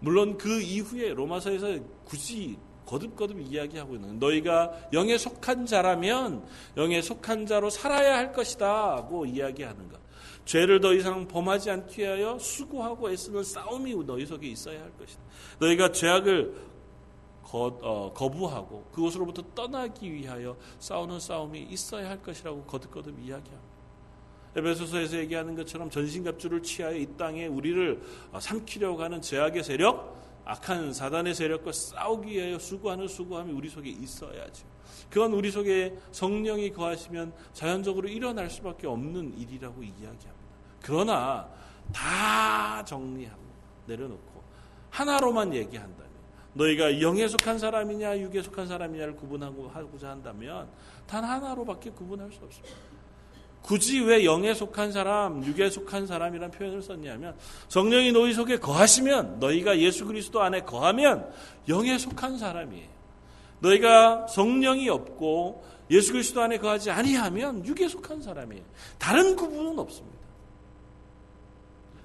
물론 0.00 0.38
그 0.38 0.58
이후에 0.62 1.12
로마서에서 1.12 1.78
굳이 2.06 2.56
거듭거듭 2.86 3.42
이야기하고 3.42 3.96
있는 3.96 4.18
너희가 4.18 4.88
영에 4.94 5.18
속한 5.18 5.66
자라면 5.66 6.46
영에 6.78 7.02
속한 7.02 7.44
자로 7.44 7.68
살아야 7.68 8.16
할 8.16 8.32
것이다고 8.32 9.26
이야기하는 9.26 9.90
것. 9.90 10.07
죄를 10.48 10.80
더 10.80 10.94
이상 10.94 11.28
범하지 11.28 11.70
않기 11.70 12.00
위하여 12.00 12.38
수고하고 12.38 13.10
애쓰는 13.10 13.44
싸움이 13.44 13.94
너희 14.06 14.24
속에 14.24 14.48
있어야 14.48 14.80
할 14.80 14.90
것이다. 14.96 15.20
너희가 15.60 15.92
죄악을 15.92 16.54
거, 17.42 17.78
어, 17.82 18.14
거부하고 18.14 18.84
그것으로부터 18.90 19.42
떠나기 19.54 20.10
위하여 20.10 20.56
싸우는 20.78 21.20
싸움이 21.20 21.64
있어야 21.64 22.08
할 22.08 22.22
것이라고 22.22 22.62
거듭거듭 22.62 23.18
이야기합니다. 23.18 23.78
에베소서에서 24.56 25.18
얘기하는 25.18 25.54
것처럼 25.54 25.90
전신갑주를 25.90 26.62
취하여 26.62 26.96
이 26.96 27.06
땅에 27.18 27.46
우리를 27.46 28.00
어, 28.32 28.40
삼키려고 28.40 29.02
하는 29.02 29.20
죄악의 29.20 29.62
세력, 29.62 30.17
악한 30.48 30.94
사단의 30.94 31.34
세력과 31.34 31.72
싸우기 31.72 32.30
위하여 32.30 32.58
수고하는 32.58 33.06
수고함이 33.06 33.52
우리 33.52 33.68
속에 33.68 33.90
있어야죠. 33.90 34.66
그건 35.10 35.34
우리 35.34 35.50
속에 35.50 35.94
성령이 36.10 36.72
거하시면 36.72 37.34
자연적으로 37.52 38.08
일어날 38.08 38.48
수밖에 38.48 38.86
없는 38.86 39.38
일이라고 39.38 39.82
이야기합니다. 39.82 40.32
그러나 40.82 41.46
다 41.92 42.82
정리하고 42.82 43.42
내려놓고 43.86 44.42
하나로만 44.88 45.54
얘기한다면 45.54 46.08
너희가 46.54 47.02
영에 47.02 47.28
속한 47.28 47.58
사람이냐 47.58 48.18
육에 48.18 48.40
속한 48.40 48.66
사람이냐를 48.66 49.16
구분하고 49.16 49.68
하고자 49.68 50.08
한다면 50.08 50.70
단 51.06 51.24
하나로밖에 51.24 51.90
구분할 51.90 52.32
수 52.32 52.42
없습니다. 52.42 52.74
굳이 53.68 54.00
왜 54.00 54.24
영에 54.24 54.54
속한 54.54 54.92
사람, 54.92 55.44
육에 55.44 55.68
속한 55.68 56.06
사람이라는 56.06 56.50
표현을 56.52 56.80
썼냐면 56.80 57.36
성령이 57.68 58.12
너희 58.12 58.32
속에 58.32 58.58
거하시면 58.58 59.40
너희가 59.40 59.78
예수 59.78 60.06
그리스도 60.06 60.40
안에 60.40 60.62
거하면 60.62 61.30
영에 61.68 61.98
속한 61.98 62.38
사람이에요. 62.38 62.88
너희가 63.60 64.26
성령이 64.28 64.88
없고 64.88 65.62
예수 65.90 66.12
그리스도 66.12 66.40
안에 66.40 66.56
거하지 66.56 66.90
아니하면 66.90 67.62
육에 67.66 67.88
속한 67.88 68.22
사람이에요. 68.22 68.64
다른 68.96 69.36
구분은 69.36 69.78
없습니다. 69.78 70.16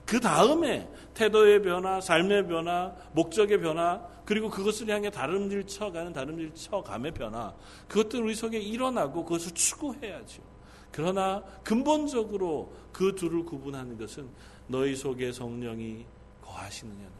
그 0.05 0.19
다음에 0.19 0.89
태도의 1.13 1.61
변화, 1.61 2.01
삶의 2.01 2.45
변화, 2.45 2.93
목적의 3.13 3.61
변화, 3.61 4.01
그리고 4.25 4.49
그것을 4.49 4.89
향해 4.89 5.09
다름질 5.09 5.65
쳐가는 5.67 6.11
다름질 6.11 6.55
쳐감의 6.55 7.13
변화, 7.13 7.53
그것들 7.87 8.21
우리 8.21 8.35
속에 8.35 8.59
일어나고 8.59 9.23
그것을 9.23 9.53
추구해야죠. 9.53 10.52
그러나 10.93 11.43
근본적으로 11.63 12.71
그 12.93 13.15
둘을 13.15 13.43
구분하는 13.43 13.97
것은 13.97 14.29
너희 14.67 14.95
속에 14.95 15.31
성령이 15.31 16.05
거하시느냐는 16.41 17.11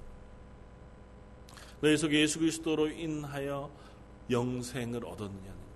너희 1.82 1.98
속에 1.98 2.22
예수 2.22 2.40
그리스도로 2.40 2.88
인하여 2.90 3.70
영생을 4.30 5.06
얻었느냐는 5.06 5.42
겁니다. 5.44 5.74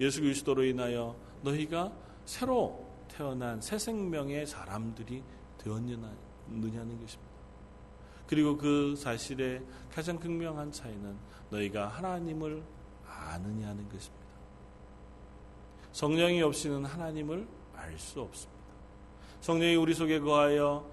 예수 0.00 0.20
그리스도로 0.20 0.64
인하여 0.64 1.16
너희가 1.42 1.92
새로 2.24 2.86
태어난 3.08 3.60
새 3.60 3.78
생명의 3.78 4.46
사람들이 4.46 5.22
되었느냐는 5.58 7.00
것입니다. 7.00 7.34
그리고 8.26 8.56
그 8.56 8.94
사실의 8.96 9.62
가장 9.92 10.18
극명한 10.18 10.70
차이는 10.70 11.16
너희가 11.50 11.88
하나님을 11.88 12.62
아느냐는 13.06 13.88
것입니다. 13.88 14.23
성령이 15.94 16.42
없이는 16.42 16.84
하나님을 16.84 17.46
알 17.72 17.96
수 17.98 18.20
없습니다. 18.20 18.64
성령이 19.40 19.76
우리 19.76 19.94
속에 19.94 20.18
거하여 20.18 20.90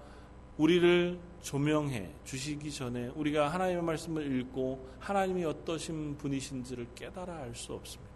우리를 0.58 1.18
조명해 1.42 2.08
주시기 2.24 2.70
전에 2.70 3.08
우리가 3.16 3.48
하나님의 3.48 3.82
말씀을 3.82 4.40
읽고 4.40 4.88
하나님이 5.00 5.44
어떠신 5.44 6.18
분이신지를 6.18 6.86
깨달아 6.94 7.34
알 7.34 7.54
수 7.56 7.72
없습니다. 7.72 8.12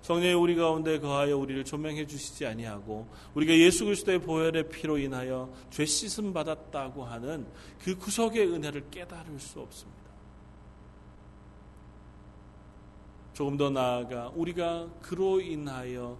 성령이 0.00 0.32
우리 0.32 0.54
가운데 0.54 0.98
거하여 0.98 1.36
우리를 1.36 1.64
조명해 1.64 2.06
주시지 2.06 2.46
아니하고 2.46 3.06
우리가 3.34 3.52
예수 3.52 3.84
그리스도의 3.84 4.20
보혈의 4.20 4.70
피로 4.70 4.96
인하여 4.96 5.52
죄 5.68 5.84
씻음 5.84 6.32
받았다고 6.32 7.04
하는 7.04 7.46
그 7.78 7.94
구속의 7.94 8.46
은혜를 8.46 8.86
깨달을 8.90 9.38
수 9.38 9.60
없습니다. 9.60 10.05
조금 13.36 13.58
더 13.58 13.68
나아가 13.68 14.32
우리가 14.34 14.88
그로 15.02 15.42
인하여 15.42 16.16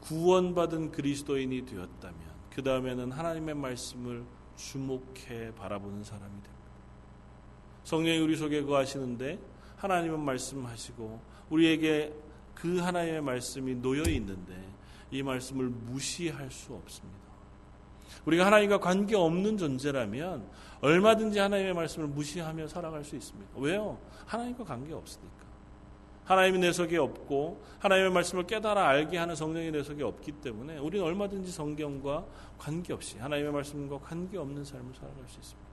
구원받은 0.00 0.90
그리스도인이 0.90 1.64
되었다면 1.64 2.20
그 2.50 2.60
다음에는 2.60 3.12
하나님의 3.12 3.54
말씀을 3.54 4.24
주목해 4.56 5.54
바라보는 5.54 6.02
사람이 6.02 6.32
됩니다. 6.32 6.66
성령이 7.84 8.18
우리 8.18 8.36
속에 8.36 8.62
거하시는데 8.62 9.38
하나님은 9.76 10.18
말씀하시고 10.18 11.20
우리에게 11.50 12.12
그 12.52 12.78
하나님의 12.78 13.20
말씀이 13.20 13.76
놓여 13.76 14.02
있는데 14.10 14.60
이 15.12 15.22
말씀을 15.22 15.66
무시할 15.66 16.50
수 16.50 16.74
없습니다. 16.74 17.20
우리가 18.24 18.44
하나님과 18.44 18.80
관계 18.80 19.14
없는 19.14 19.56
존재라면 19.56 20.50
얼마든지 20.80 21.38
하나님의 21.38 21.74
말씀을 21.74 22.08
무시하며 22.08 22.66
살아갈 22.66 23.04
수 23.04 23.14
있습니다. 23.14 23.52
왜요? 23.54 24.00
하나님과 24.26 24.64
관계 24.64 24.92
없으니까. 24.94 25.45
하나님이 26.26 26.58
내 26.58 26.72
속에 26.72 26.98
없고 26.98 27.62
하나님의 27.78 28.10
말씀을 28.10 28.46
깨달아 28.46 28.88
알게 28.88 29.16
하는 29.16 29.34
성령이 29.34 29.70
내 29.70 29.82
속에 29.82 30.02
없기 30.02 30.32
때문에 30.32 30.76
우리는 30.78 31.04
얼마든지 31.06 31.50
성경과 31.52 32.26
관계없이 32.58 33.18
하나님의 33.18 33.52
말씀과 33.52 34.00
관계없는 34.00 34.64
삶을 34.64 34.94
살아갈 34.94 35.24
수 35.28 35.38
있습니다. 35.38 35.65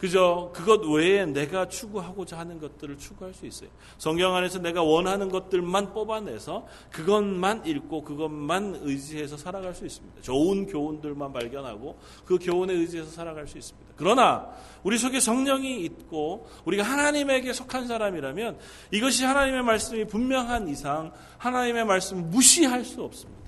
그저 0.00 0.50
그것 0.54 0.80
외에 0.86 1.26
내가 1.26 1.68
추구하고자 1.68 2.38
하는 2.38 2.58
것들을 2.58 2.96
추구할 2.96 3.34
수 3.34 3.44
있어요. 3.44 3.68
성경 3.98 4.34
안에서 4.34 4.58
내가 4.58 4.82
원하는 4.82 5.28
것들만 5.28 5.92
뽑아내서 5.92 6.66
그것만 6.90 7.66
읽고 7.66 8.02
그것만 8.02 8.80
의지해서 8.80 9.36
살아갈 9.36 9.74
수 9.74 9.84
있습니다. 9.84 10.22
좋은 10.22 10.66
교훈들만 10.66 11.34
발견하고 11.34 11.98
그 12.24 12.38
교훈에 12.40 12.72
의지해서 12.72 13.10
살아갈 13.10 13.46
수 13.46 13.58
있습니다. 13.58 13.92
그러나 13.96 14.48
우리 14.82 14.96
속에 14.96 15.20
성령이 15.20 15.82
있고 15.82 16.48
우리가 16.64 16.82
하나님에게 16.82 17.52
속한 17.52 17.86
사람이라면 17.86 18.58
이것이 18.92 19.24
하나님의 19.24 19.62
말씀이 19.62 20.06
분명한 20.06 20.68
이상 20.68 21.12
하나님의 21.36 21.84
말씀을 21.84 22.22
무시할 22.22 22.86
수 22.86 23.02
없습니다. 23.02 23.39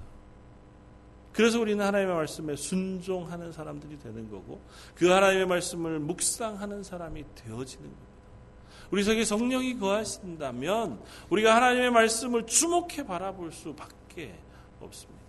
그래서 1.33 1.61
우리는 1.61 1.85
하나님의 1.85 2.15
말씀에 2.15 2.57
순종하는 2.57 3.53
사람들이 3.53 3.99
되는 3.99 4.31
거고 4.31 4.61
그 4.95 5.09
하나님의 5.09 5.47
말씀을 5.47 5.99
묵상하는 5.99 6.83
사람이 6.83 7.25
되어지는 7.35 7.85
겁니다. 7.85 8.13
우리 8.91 9.03
속에 9.03 9.25
성령이 9.25 9.79
거하신다면 9.79 11.01
우리가 11.31 11.57
하나님의 11.57 11.91
말씀을 11.91 12.47
주목해 12.47 13.07
바라볼 13.07 13.51
수밖에 13.51 14.39
없습니다. 14.81 15.23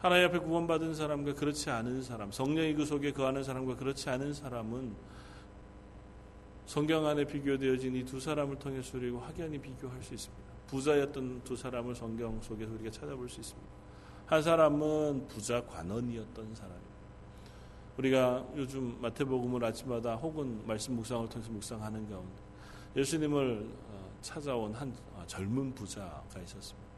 하나님 0.00 0.28
앞에 0.28 0.38
구원받은 0.38 0.94
사람과 0.94 1.34
그렇지 1.34 1.70
않은 1.70 2.02
사람, 2.02 2.32
성령이 2.32 2.74
그 2.74 2.84
속에 2.84 3.12
거하는 3.12 3.44
사람과 3.44 3.76
그렇지 3.76 4.10
않은 4.10 4.32
사람은 4.32 4.94
성경 6.66 7.06
안에 7.06 7.24
비교되어진 7.24 7.96
이 7.96 8.04
두 8.04 8.20
사람을 8.20 8.58
통해서 8.58 8.98
우리가 8.98 9.20
확연히 9.20 9.58
비교할 9.58 10.02
수 10.02 10.14
있습니다. 10.14 10.44
부자였던 10.66 11.42
두 11.44 11.56
사람을 11.56 11.94
성경 11.94 12.40
속에서 12.42 12.72
우리가 12.74 12.90
찾아볼 12.90 13.28
수 13.28 13.40
있습니다. 13.40 13.68
한 14.28 14.42
사람은 14.42 15.26
부자 15.26 15.64
관원이었던 15.64 16.54
사람입니다. 16.54 16.88
우리가 17.96 18.46
요즘 18.56 19.00
마태복음을 19.00 19.64
아침마다 19.64 20.16
혹은 20.16 20.66
말씀 20.66 20.96
묵상을 20.96 21.30
통해서 21.30 21.50
묵상하는 21.50 22.10
가운데 22.10 22.42
예수님을 22.94 23.66
어, 23.88 24.10
찾아온 24.20 24.74
한 24.74 24.94
어, 25.14 25.24
젊은 25.26 25.74
부자가 25.74 26.40
있었습니다. 26.44 26.88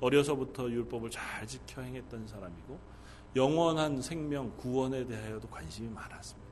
어려서부터 0.00 0.70
율법을 0.70 1.10
잘 1.10 1.46
지켜 1.46 1.82
행했던 1.82 2.26
사람이고 2.26 2.78
영원한 3.36 4.00
생명 4.00 4.50
구원에 4.56 5.06
대하여도 5.06 5.48
관심이 5.48 5.88
많았습니다. 5.90 6.48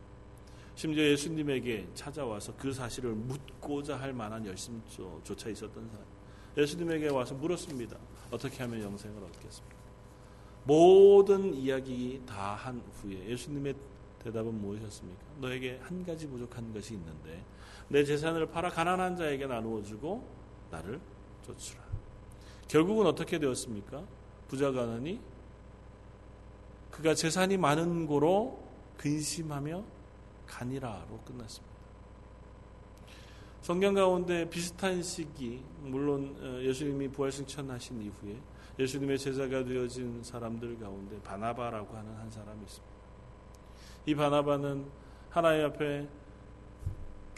심지어 0.74 1.04
예수님에게 1.04 1.88
찾아와서 1.94 2.52
그 2.58 2.70
사실을 2.70 3.12
묻고자 3.12 3.98
할 3.98 4.12
만한 4.12 4.44
열심조차 4.44 5.48
있었던 5.48 5.88
사람. 5.88 6.04
예수님에게 6.58 7.08
와서 7.08 7.34
물었습니다. 7.34 7.96
어떻게 8.30 8.62
하면 8.62 8.82
영생을 8.82 9.22
얻겠습니까? 9.24 9.75
모든 10.66 11.54
이야기 11.54 12.20
다 12.26 12.54
한 12.54 12.82
후에 13.00 13.28
예수님의 13.30 13.74
대답은 14.18 14.52
무엇이었습니까? 14.60 15.22
너에게 15.40 15.78
한 15.82 16.04
가지 16.04 16.26
부족한 16.26 16.72
것이 16.74 16.94
있는데 16.94 17.44
내 17.88 18.02
재산을 18.04 18.46
팔아 18.46 18.70
가난한 18.70 19.16
자에게 19.16 19.46
나누어 19.46 19.82
주고 19.82 20.26
나를 20.70 21.00
쫓으라. 21.44 21.80
결국은 22.66 23.06
어떻게 23.06 23.38
되었습니까? 23.38 24.02
부자가 24.48 24.94
하니 24.94 25.20
그가 26.90 27.14
재산이 27.14 27.56
많은 27.56 28.06
고로 28.06 28.58
근심하며 28.96 29.84
가니라로 30.46 31.20
끝났습니다. 31.24 31.76
성경 33.62 33.94
가운데 33.94 34.48
비슷한 34.48 35.02
시기, 35.02 35.62
물론 35.82 36.36
어, 36.40 36.62
예수님이 36.62 37.08
부활승천하신 37.08 38.02
이후에 38.02 38.36
예수님의 38.78 39.18
제자가 39.18 39.64
되어진 39.64 40.22
사람들 40.22 40.78
가운데 40.78 41.20
바나바라고 41.22 41.96
하는 41.96 42.14
한 42.16 42.30
사람이 42.30 42.62
있습니다. 42.62 42.96
이 44.06 44.14
바나바는 44.14 44.86
하나님 45.30 45.66
앞에 45.66 46.08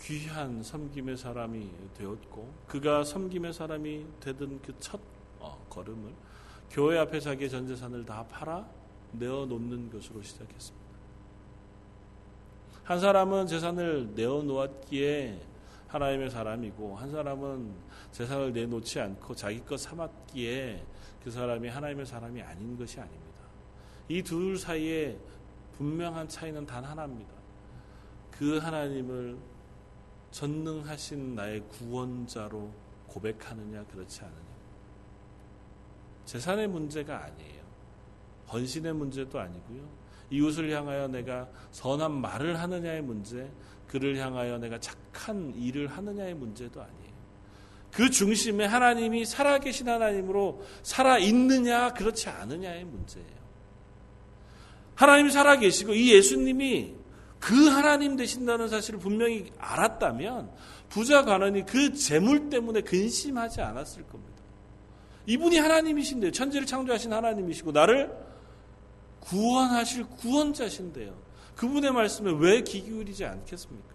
귀한 0.01 0.63
섬김의 0.63 1.17
사람이 1.17 1.71
되었고 1.95 2.53
그가 2.67 3.05
섬김의 3.05 3.53
사람이 3.53 4.07
되던 4.21 4.61
그첫 4.63 5.01
어, 5.41 5.65
걸음을 5.69 6.13
교회 6.71 6.99
앞에 6.99 7.21
자기의 7.21 7.51
전 7.51 7.67
재산을 7.67 8.05
다 8.05 8.25
팔아 8.29 8.69
내어 9.13 9.47
놓는 9.47 9.91
것으로 9.91 10.23
시작했습니다. 10.23 10.89
한 12.85 13.01
사람은 13.01 13.47
재산을 13.47 14.15
내어 14.15 14.43
놓았기에 14.43 15.41
하나님의 15.89 16.31
사람이고 16.31 16.97
한 16.97 17.11
사람은 17.11 17.73
재산을 18.13 18.53
내놓지 18.53 19.01
않고 19.01 19.35
자기 19.35 19.65
것 19.65 19.81
삼았기에 19.81 20.85
그 21.29 21.33
사람이 21.33 21.69
하나님의 21.69 22.07
사람이 22.07 22.41
아닌 22.41 22.75
것이 22.75 22.99
아닙니다. 22.99 23.43
이 24.09 24.23
둘 24.23 24.57
사이에 24.57 25.19
분명한 25.77 26.27
차이는 26.27 26.65
단 26.65 26.83
하나입니다. 26.83 27.31
그 28.31 28.57
하나님을 28.57 29.37
전능하신 30.31 31.35
나의 31.35 31.61
구원자로 31.69 32.73
고백하느냐 33.09 33.85
그렇지 33.85 34.23
않느냐. 34.23 34.43
재산의 36.25 36.67
문제가 36.67 37.25
아니에요. 37.25 37.63
헌신의 38.51 38.95
문제도 38.95 39.39
아니고요. 39.39 39.87
이웃을 40.31 40.71
향하여 40.71 41.09
내가 41.09 41.47
선한 41.73 42.11
말을 42.11 42.59
하느냐의 42.59 43.03
문제, 43.03 43.53
그를 43.87 44.17
향하여 44.17 44.57
내가 44.57 44.81
착한 44.81 45.55
일을 45.55 45.89
하느냐의 45.89 46.33
문제도 46.33 46.81
아니에요. 46.81 46.98
그 47.99 48.11
중심에 48.11 48.65
하나님이 48.65 49.25
살아계신 49.25 49.89
하나님으로 49.89 50.63
살아있느냐, 50.85 51.95
그렇지 51.95 52.29
않느냐의 52.29 52.85
문제예요. 52.85 53.27
하나님이 54.95 55.33
살아계시고 55.33 55.95
이 55.95 56.15
예수님이 56.15 56.95
그 57.41 57.67
하나님 57.67 58.15
되신다는 58.15 58.69
사실을 58.69 59.01
분명히 59.01 59.51
알았다면 59.59 60.49
부자 60.89 61.25
가난이 61.25 61.67
그 61.67 61.93
재물 61.93 62.51
때문에 62.51 62.83
근심하지 62.83 63.63
않았을 63.63 64.05
겁니다. 64.05 64.43
이분이 65.27 65.59
하나님이신데요. 65.59 66.31
천지를 66.31 66.69
창조하신 66.69 67.13
하나님이시고 67.13 67.73
나를 67.73 68.17
구원하실 69.19 70.05
구원자신데요. 70.05 71.21
그분의 71.57 71.91
말씀에 71.91 72.33
왜 72.39 72.61
기기울이지 72.61 73.25
않겠습니까? 73.25 73.89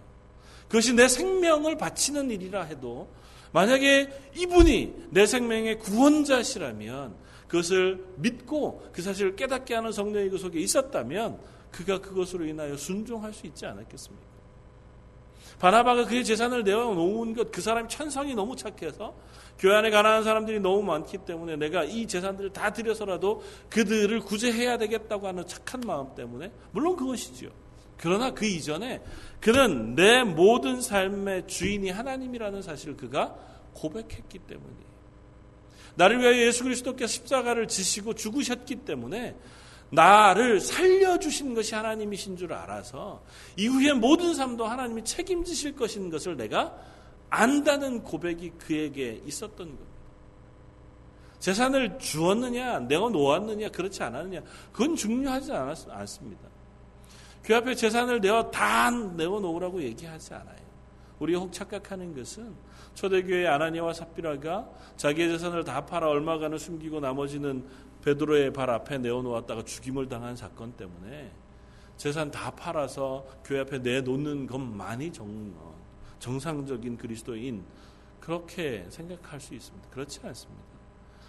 그것이 0.68 0.94
내 0.94 1.08
생명을 1.08 1.78
바치는 1.78 2.32
일이라 2.32 2.64
해도 2.64 3.08
만약에 3.54 4.10
이분이 4.36 5.08
내 5.12 5.26
생명의 5.26 5.80
구원자시라면 5.80 7.16
그것을 7.48 8.04
믿고 8.18 8.84
그 8.92 9.02
사실을 9.02 9.36
깨닫게 9.36 9.76
하는 9.76 9.92
성령이 9.92 10.30
그 10.30 10.38
속에 10.38 10.60
있었다면 10.60 11.40
그가 11.72 12.02
그것으로 12.02 12.46
인하여 12.46 12.76
순종할 12.76 13.32
수 13.32 13.46
있지 13.48 13.66
않았겠습니까? 13.66 14.34
바나바가 15.60 16.06
그의 16.06 16.26
재산을 16.26 16.64
내어놓은 16.64 17.36
것, 17.36 17.52
그 17.52 17.62
사람이 17.62 17.88
천성이 17.88 18.34
너무 18.34 18.56
착해서 18.56 19.14
교회 19.60 19.76
안에 19.76 19.92
가난한 19.92 20.24
사람들이 20.24 20.60
너무 20.60 20.82
많기 20.82 21.20
때문에 21.20 21.56
내가 21.56 21.84
이 21.84 22.08
재산들을 22.08 22.52
다 22.52 22.74
들여서라도 22.74 23.44
그들을 23.70 24.20
구제해야 24.22 24.78
되겠다고 24.78 25.28
하는 25.28 25.46
착한 25.46 25.82
마음 25.82 26.14
때문에 26.16 26.52
물론 26.72 26.96
그것이지요. 26.96 27.52
그러나 28.04 28.34
그 28.34 28.46
이전에 28.46 29.02
그는 29.40 29.96
내 29.96 30.24
모든 30.24 30.82
삶의 30.82 31.48
주인이 31.48 31.90
하나님이라는 31.90 32.62
사실을 32.62 32.98
그가 32.98 33.34
고백했기 33.74 34.40
때문이에요. 34.40 34.94
나를 35.96 36.20
위하여 36.20 36.36
예수 36.46 36.66
그리스도께서 36.66 37.08
십자가를 37.14 37.70
지시고 37.70 38.14
죽으셨기 38.14 38.84
때문에 38.84 39.38
나를 39.90 40.60
살려주신 40.60 41.54
것이 41.54 41.76
하나님이신 41.76 42.36
줄 42.36 42.52
알아서 42.52 43.24
이후의 43.56 43.94
모든 43.94 44.34
삶도 44.34 44.66
하나님이 44.66 45.06
책임지실 45.06 45.78
것인 45.78 46.10
것을 46.10 46.36
내가 46.36 46.76
안다는 47.30 48.04
고백이 48.04 48.52
그에게 48.58 49.22
있었던 49.26 49.58
겁니다. 49.58 49.86
재산을 51.40 51.98
주었느냐, 52.00 52.82
내가 52.82 53.08
놓았느냐, 53.08 53.70
그렇지 53.70 54.04
않았느냐, 54.04 54.42
그건 54.74 54.98
중요하지 54.98 55.54
않았, 55.54 55.88
않습니다. 55.90 56.53
그 57.44 57.56
앞에 57.56 57.76
재산을 57.76 58.22
내어 58.22 58.50
다 58.50 58.90
내어 58.90 59.40
놓으라고 59.40 59.82
얘기하지 59.84 60.34
않아요. 60.34 60.64
우리가 61.20 61.40
혹 61.40 61.52
착각하는 61.52 62.16
것은 62.16 62.54
초대교회 62.96 63.48
아나니아와 63.48 63.94
삽비라가 63.94 64.70
자기의 64.98 65.30
재산을 65.30 65.64
다 65.64 65.86
팔아 65.86 66.08
얼마간을 66.08 66.58
숨기고 66.60 67.00
나머지는 67.00 67.66
베드로의 68.04 68.52
발 68.54 68.70
앞에 68.70 68.98
내어 68.98 69.22
놓았다가 69.22 69.64
죽임을 69.64 70.10
당한 70.10 70.36
사건 70.36 70.74
때문에 70.74 71.32
재산 71.98 72.32
다 72.32 72.52
팔아서 72.52 73.26
교회 73.44 73.62
앞에 73.62 73.80
내놓는 73.80 74.48
것만이 74.48 75.12
정, 75.12 75.54
정상적인 76.20 76.98
그리스도인 76.98 77.64
그렇게 78.20 78.86
생각할 78.90 79.40
수 79.40 79.54
있습니다. 79.54 79.90
그렇지 79.90 80.20
않습니다. 80.24 80.64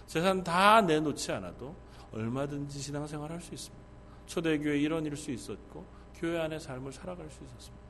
재산 0.07 0.43
다 0.43 0.81
내놓지 0.81 1.31
않아도 1.31 1.75
얼마든지 2.11 2.79
신앙생활 2.79 3.31
할 3.31 3.41
수 3.41 3.53
있습니다. 3.53 3.85
초대교회 4.25 4.79
일원일 4.79 5.15
수 5.15 5.31
있었고 5.31 5.85
교회 6.25 6.39
안의 6.39 6.59
삶을 6.59 6.91
살아갈 6.91 7.29
수 7.29 7.43
있었습니다. 7.43 7.85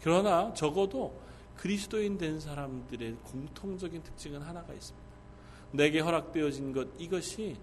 그러나 0.00 0.54
적어도 0.54 1.20
그리스도인 1.56 2.16
된 2.16 2.38
사람들의 2.38 3.16
공통적인 3.24 4.02
특징은 4.02 4.40
하나가 4.40 4.72
있습니다. 4.72 5.10
내게 5.72 6.00
허락되어진 6.00 6.72
것 6.72 6.88
이것이 6.98 7.56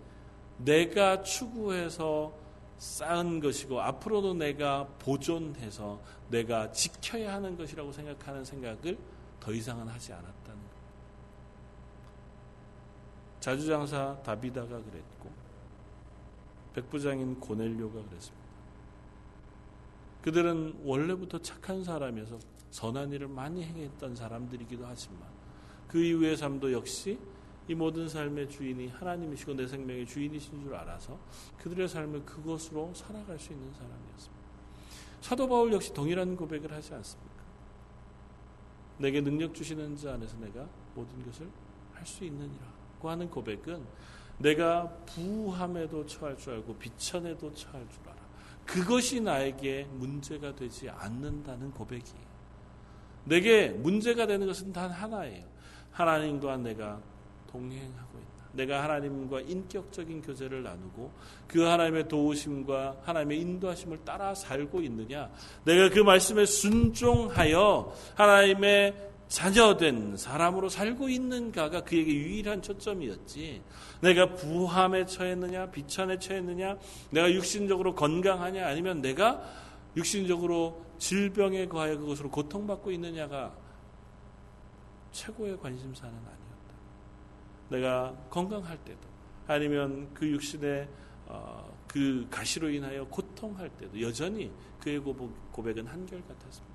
내가 0.57 1.23
추구해서 1.23 2.33
쌓은 2.77 3.39
것이고 3.39 3.81
앞으로도 3.81 4.33
내가 4.35 4.85
보존해서 4.99 5.99
내가 6.29 6.71
지켜야 6.71 7.33
하는 7.33 7.57
것이라고 7.57 7.91
생각하는 7.91 8.43
생각을 8.43 8.97
더 9.39 9.53
이상은 9.53 9.87
하지 9.87 10.11
않았다는 10.11 10.61
것. 10.61 10.69
자주장사 13.39 14.17
다비다가 14.23 14.67
그랬고 14.67 15.31
백부장인 16.73 17.39
고넬료가 17.39 18.03
그랬습니다. 18.09 18.46
그들은 20.27 20.81
원래부터 20.83 21.37
착한 21.37 21.85
사람이어서 21.85 22.37
선한 22.71 23.13
일을 23.13 23.29
많이 23.29 23.63
행했던 23.63 24.13
사람들이기도 24.13 24.85
하지만 24.85 25.21
그 25.87 26.03
이후의 26.03 26.35
삶도 26.35 26.73
역시 26.73 27.17
이 27.69 27.73
모든 27.73 28.09
삶의 28.09 28.49
주인이 28.49 28.89
하나님이시고 28.89 29.53
내 29.53 29.65
생명의 29.65 30.05
주인이신 30.05 30.63
줄 30.63 30.75
알아서 30.75 31.17
그들의 31.59 31.87
삶을 31.87 32.25
그것으로 32.25 32.93
살아갈 32.93 33.39
수 33.39 33.53
있는 33.53 33.73
사람이었습니다. 33.73 34.43
사도 35.21 35.47
바울 35.47 35.71
역시 35.71 35.93
동일한 35.93 36.35
고백을 36.35 36.73
하지 36.73 36.93
않습니까? 36.93 37.43
내게 38.97 39.21
능력 39.21 39.55
주시는 39.55 39.95
자 39.95 40.15
안에서 40.15 40.35
내가 40.39 40.67
모든 40.93 41.25
것을 41.25 41.49
할 41.93 42.05
수 42.05 42.25
있느니라고 42.25 43.09
하는 43.09 43.29
고백은 43.29 43.81
내가 44.39 44.89
부함에도 45.05 46.05
처할 46.05 46.37
줄 46.37 46.55
알고 46.55 46.75
비천에도 46.75 47.53
처할 47.53 47.87
줄 47.89 48.01
알아. 48.09 48.16
그것이 48.67 49.21
나에게 49.21 49.88
문제가 49.91 50.53
되지 50.53 50.89
않는다는 50.89 51.71
고백이에요. 51.71 52.27
내게 53.23 53.69
문제가 53.69 54.27
되는 54.27 54.45
것은 54.45 54.73
단 54.73 54.91
하나예요. 54.91 55.45
하나님과 55.91 56.58
내가 56.58 57.01
동행하고 57.49 58.19
있다. 58.19 58.27
내가 58.51 58.84
하나님과 58.84 59.41
인격적인 59.41 60.21
교제를 60.21 60.63
나누고 60.63 61.12
그 61.47 61.62
하나님의 61.62 62.08
도우심과 62.08 62.97
하나님의 63.03 63.39
인도하심을 63.39 64.03
따라 64.03 64.36
살고 64.36 64.82
있느냐. 64.82 65.32
내가 65.63 65.89
그 65.89 65.99
말씀에 65.99 66.45
순종하여 66.45 67.93
하나님의 68.15 69.06
자녀된 69.27 70.15
사람으로 70.15 70.69
살고 70.69 71.09
있는가가 71.09 71.83
그에게 71.83 72.13
유일한 72.13 72.61
초점이었지. 72.61 73.61
내가 74.01 74.33
부함에 74.33 75.05
처했느냐, 75.05 75.69
비천에 75.71 76.17
처했느냐, 76.19 76.77
내가 77.11 77.31
육신적으로 77.31 77.93
건강하냐, 77.93 78.65
아니면 78.65 79.01
내가 79.01 79.43
육신적으로 79.95 80.85
질병에 80.97 81.67
거하여 81.67 81.97
그것으로 81.97 82.31
고통받고 82.31 82.91
있느냐가 82.91 83.53
최고의 85.11 85.59
관심사는 85.59 86.13
아니었다. 86.13 86.37
내가 87.69 88.15
건강할 88.29 88.77
때도, 88.85 88.99
아니면 89.47 90.09
그 90.13 90.29
육신의 90.29 90.87
어, 91.29 91.77
그 91.87 92.25
가시로 92.29 92.69
인하여 92.69 93.05
고통할 93.07 93.69
때도 93.71 93.99
여전히 94.01 94.49
그의 94.79 94.99
고백은 94.99 95.85
한결같았습니다. 95.85 96.66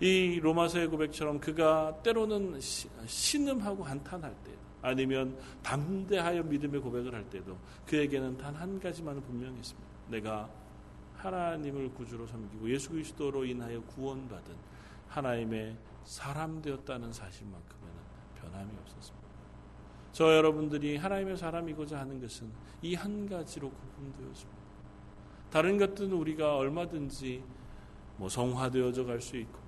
이 0.00 0.38
로마서의 0.40 0.86
고백처럼 0.88 1.40
그가 1.40 2.00
때로는 2.02 2.60
신음하고 3.06 3.82
한탄할 3.82 4.34
때 4.44 4.52
아니면 4.80 5.36
담대하여 5.62 6.44
믿음의 6.44 6.80
고백을 6.80 7.14
할 7.14 7.28
때도 7.28 7.58
그에게는 7.86 8.36
단 8.38 8.54
한 8.54 8.78
가지만은 8.78 9.20
분명히 9.22 9.56
있습니다. 9.58 9.88
내가 10.08 10.48
하나님을 11.16 11.92
구주로 11.94 12.26
섬기고 12.26 12.70
예수 12.70 12.90
그리스도로 12.90 13.44
인하여 13.44 13.80
구원받은 13.82 14.54
하나님의 15.08 15.76
사람 16.04 16.62
되었다는 16.62 17.12
사실만큼은 17.12 17.88
변함이 18.40 18.70
없었습니다. 18.82 19.28
저 20.12 20.36
여러분들이 20.36 20.96
하나님의 20.96 21.36
사람이고자 21.36 21.98
하는 21.98 22.20
것은 22.20 22.48
이 22.82 22.94
한 22.94 23.28
가지로 23.28 23.70
구분되었습니다. 23.70 24.58
다른 25.50 25.76
것들은 25.76 26.12
우리가 26.12 26.56
얼마든지 26.56 27.42
뭐 28.16 28.28
성화되어져 28.28 29.04
갈 29.04 29.20
수 29.20 29.36
있고 29.36 29.58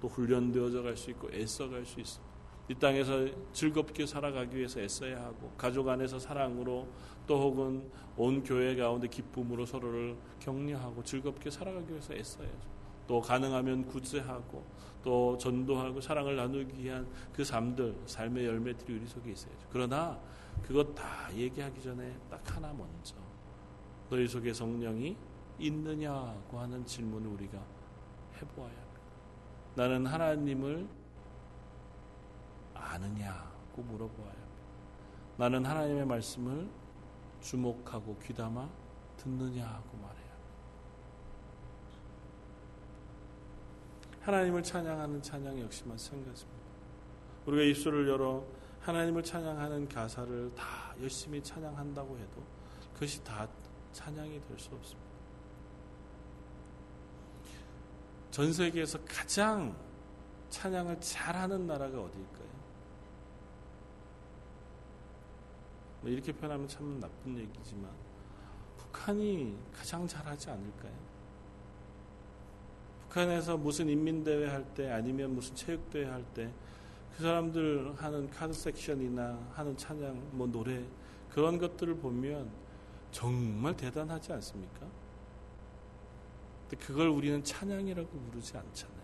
또 0.00 0.08
훈련되어져 0.08 0.82
갈 0.82 0.96
수 0.96 1.10
있고 1.10 1.28
애써 1.32 1.68
갈 1.68 1.84
수 1.84 2.00
있습니다. 2.00 2.38
이 2.70 2.74
땅에서 2.74 3.26
즐겁게 3.52 4.04
살아가기 4.04 4.56
위해서 4.56 4.80
애써야 4.80 5.24
하고 5.24 5.50
가족 5.56 5.88
안에서 5.88 6.18
사랑으로 6.18 6.86
또 7.26 7.40
혹은 7.40 7.90
온 8.16 8.42
교회 8.42 8.76
가운데 8.76 9.08
기쁨으로 9.08 9.64
서로를 9.64 10.16
격려하고 10.38 11.02
즐겁게 11.02 11.50
살아가기 11.50 11.90
위해서 11.90 12.12
애써야죠. 12.12 12.78
또 13.06 13.22
가능하면 13.22 13.86
구제하고 13.86 14.66
또 15.02 15.38
전도하고 15.38 15.98
사랑을 16.02 16.36
나누기 16.36 16.84
위한 16.84 17.08
그 17.32 17.42
삶들 17.42 17.96
삶의 18.04 18.44
열매들이 18.44 18.98
우리 18.98 19.06
속에 19.06 19.32
있어야죠. 19.32 19.66
그러나 19.70 20.20
그것 20.62 20.94
다 20.94 21.34
얘기하기 21.34 21.80
전에 21.80 22.14
딱 22.28 22.54
하나 22.54 22.68
먼저 22.74 23.14
너희 24.10 24.28
속에 24.28 24.52
성령이 24.52 25.16
있느냐고 25.58 26.58
하는 26.58 26.84
질문을 26.84 27.30
우리가 27.30 27.58
해보아야 28.36 28.68
합니다. 28.68 28.87
나는 29.78 30.04
하나님을 30.06 30.88
아느냐고 32.74 33.80
물어보아야 33.82 34.32
합니다. 34.32 34.62
나는 35.36 35.64
하나님의 35.64 36.04
말씀을 36.04 36.68
주목하고 37.40 38.18
귀담아 38.18 38.68
듣느냐고 39.18 39.96
말해야. 39.98 40.36
하나님을 44.22 44.64
찬양하는 44.64 45.22
찬양 45.22 45.60
역시 45.60 45.86
마찬가지입니다. 45.86 46.66
우리가 47.46 47.62
입술을 47.62 48.08
열어 48.08 48.44
하나님을 48.80 49.22
찬양하는 49.22 49.88
가사를 49.88 50.56
다 50.56 50.92
열심히 51.00 51.40
찬양한다고 51.40 52.18
해도 52.18 52.42
그것이 52.94 53.22
다 53.22 53.46
찬양이 53.92 54.40
될 54.44 54.58
수 54.58 54.74
없습니다. 54.74 55.07
전 58.38 58.52
세계에서 58.52 59.00
가장 59.04 59.74
찬양을 60.50 61.00
잘하는 61.00 61.66
나라가 61.66 62.00
어디일까요? 62.00 62.48
뭐 66.02 66.08
이렇게 66.08 66.30
표현하면 66.30 66.68
참 66.68 67.00
나쁜 67.00 67.36
얘기지만 67.36 67.90
북한이 68.76 69.58
가장 69.74 70.06
잘하지 70.06 70.50
않을까요? 70.50 70.92
북한에서 73.02 73.56
무슨 73.56 73.88
인민대회 73.88 74.46
할 74.46 74.64
때 74.72 74.88
아니면 74.92 75.34
무슨 75.34 75.56
체육대회 75.56 76.04
할 76.04 76.24
때 76.32 76.48
그 77.16 77.24
사람들 77.24 77.94
하는 77.96 78.30
카드 78.30 78.52
섹션이나 78.52 79.36
하는 79.54 79.76
찬양 79.76 80.28
뭐 80.30 80.46
노래 80.46 80.84
그런 81.28 81.58
것들을 81.58 81.96
보면 81.96 82.48
정말 83.10 83.76
대단하지 83.76 84.32
않습니까? 84.34 84.86
근데 86.68 86.84
그걸 86.84 87.08
우리는 87.08 87.42
찬양이라고 87.42 88.08
부르지 88.08 88.56
않잖아요. 88.56 88.98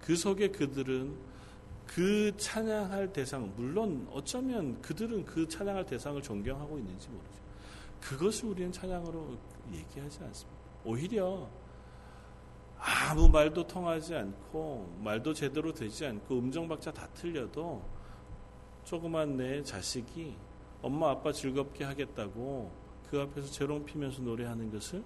그 0.00 0.16
속에 0.16 0.48
그들은 0.48 1.14
그 1.86 2.36
찬양할 2.36 3.12
대상, 3.12 3.52
물론 3.56 4.08
어쩌면 4.12 4.80
그들은 4.80 5.24
그 5.24 5.46
찬양할 5.46 5.86
대상을 5.86 6.20
존경하고 6.22 6.78
있는지 6.78 7.08
모르죠. 7.08 7.40
그것을 8.00 8.48
우리는 8.48 8.72
찬양으로 8.72 9.36
얘기하지 9.72 10.24
않습니다. 10.24 10.60
오히려 10.84 11.48
아무 12.78 13.28
말도 13.28 13.66
통하지 13.66 14.14
않고 14.14 14.98
말도 15.02 15.34
제대로 15.34 15.72
되지 15.72 16.06
않고 16.06 16.38
음정박자 16.38 16.92
다 16.92 17.06
틀려도 17.08 17.82
조그만 18.84 19.36
내 19.36 19.62
자식이 19.62 20.34
엄마 20.80 21.10
아빠 21.10 21.30
즐겁게 21.30 21.84
하겠다고 21.84 22.72
그 23.10 23.20
앞에서 23.20 23.50
재롱 23.50 23.84
피면서 23.84 24.22
노래하는 24.22 24.72
것을 24.72 25.04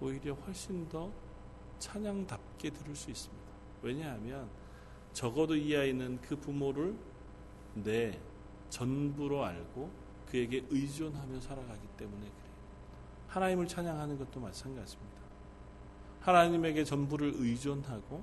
오히려 0.00 0.34
훨씬 0.34 0.88
더 0.88 1.10
찬양답게 1.78 2.70
들을 2.70 2.94
수 2.94 3.10
있습니다. 3.10 3.44
왜냐하면 3.82 4.48
적어도 5.12 5.56
이 5.56 5.74
아이는 5.76 6.20
그 6.20 6.36
부모를 6.36 6.96
내 7.74 8.18
전부로 8.70 9.44
알고 9.44 9.90
그에게 10.26 10.64
의존하며 10.68 11.40
살아가기 11.40 11.86
때문에 11.96 12.20
그래요. 12.20 12.32
하나님을 13.28 13.66
찬양하는 13.66 14.18
것도 14.18 14.40
마찬가지입니다. 14.40 15.18
하나님에게 16.20 16.84
전부를 16.84 17.34
의존하고 17.36 18.22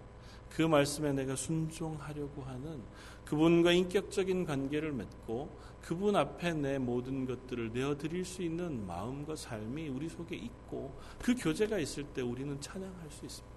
그 0.50 0.62
말씀에 0.62 1.12
내가 1.12 1.36
순종하려고 1.36 2.44
하는 2.44 2.82
그분과 3.26 3.72
인격적인 3.72 4.46
관계를 4.46 4.94
맺고 4.94 5.50
그분 5.82 6.16
앞에 6.16 6.54
내 6.54 6.78
모든 6.78 7.26
것들을 7.26 7.72
내어드릴 7.72 8.26
수 8.26 8.42
있는 8.42 8.88
마음과 8.88 9.36
삶이 9.36 9.90
우리 9.90 10.10
속에 10.10 10.36
있고 10.36 10.98
그 11.20 11.36
교제가 11.36 11.78
있을 11.80 12.04
때 12.06 12.22
우리는 12.22 12.60
찬양할 12.60 13.12
수 13.12 13.26
있습니다. 13.26 13.56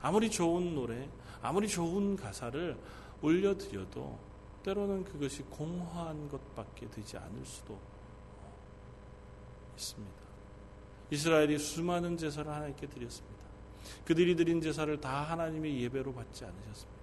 아무리 0.00 0.30
좋은 0.30 0.74
노래, 0.74 1.08
아무리 1.42 1.68
좋은 1.68 2.16
가사를 2.16 2.78
올려드려도 3.20 4.18
때로는 4.62 5.04
그것이 5.04 5.42
공허한 5.44 6.28
것밖에 6.28 6.88
되지 6.90 7.16
않을 7.16 7.44
수도 7.44 7.78
있습니다. 9.76 10.18
이스라엘이 11.10 11.58
수많은 11.58 12.16
제사를 12.16 12.50
하나님께 12.50 12.86
드렸습니다. 12.86 13.37
그들이 14.04 14.36
드린 14.36 14.60
제사를 14.60 15.00
다 15.00 15.22
하나님의 15.22 15.82
예배로 15.82 16.12
받지 16.14 16.44
않으셨습니다. 16.44 16.98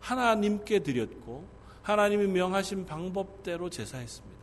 하나님께 0.00 0.80
드렸고 0.80 1.46
하나님이 1.82 2.26
명하신 2.28 2.86
방법대로 2.86 3.70
제사했습니다. 3.70 4.34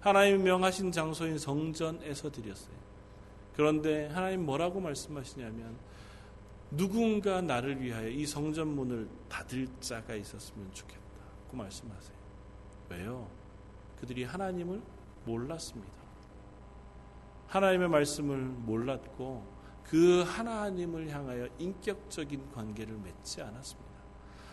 하나님 0.00 0.42
명하신 0.42 0.92
장소인 0.92 1.38
성전에서 1.38 2.30
드렸어요. 2.30 2.74
그런데 3.54 4.06
하나님 4.08 4.46
뭐라고 4.46 4.80
말씀하시냐면 4.80 5.76
누군가 6.70 7.40
나를 7.40 7.82
위하여 7.82 8.08
이 8.08 8.24
성전 8.26 8.68
문을 8.68 9.08
닫을 9.28 9.66
자가 9.80 10.14
있었으면 10.14 10.70
좋겠다고 10.72 11.56
말씀하세요. 11.56 12.16
왜요? 12.90 13.28
그들이 14.00 14.24
하나님을 14.24 14.80
몰랐습니다. 15.24 15.92
하나님의 17.48 17.88
말씀을 17.88 18.36
몰랐고 18.36 19.59
그 19.90 20.22
하나님을 20.22 21.08
향하여 21.08 21.48
인격적인 21.58 22.52
관계를 22.52 22.96
맺지 22.96 23.42
않았습니다. 23.42 23.90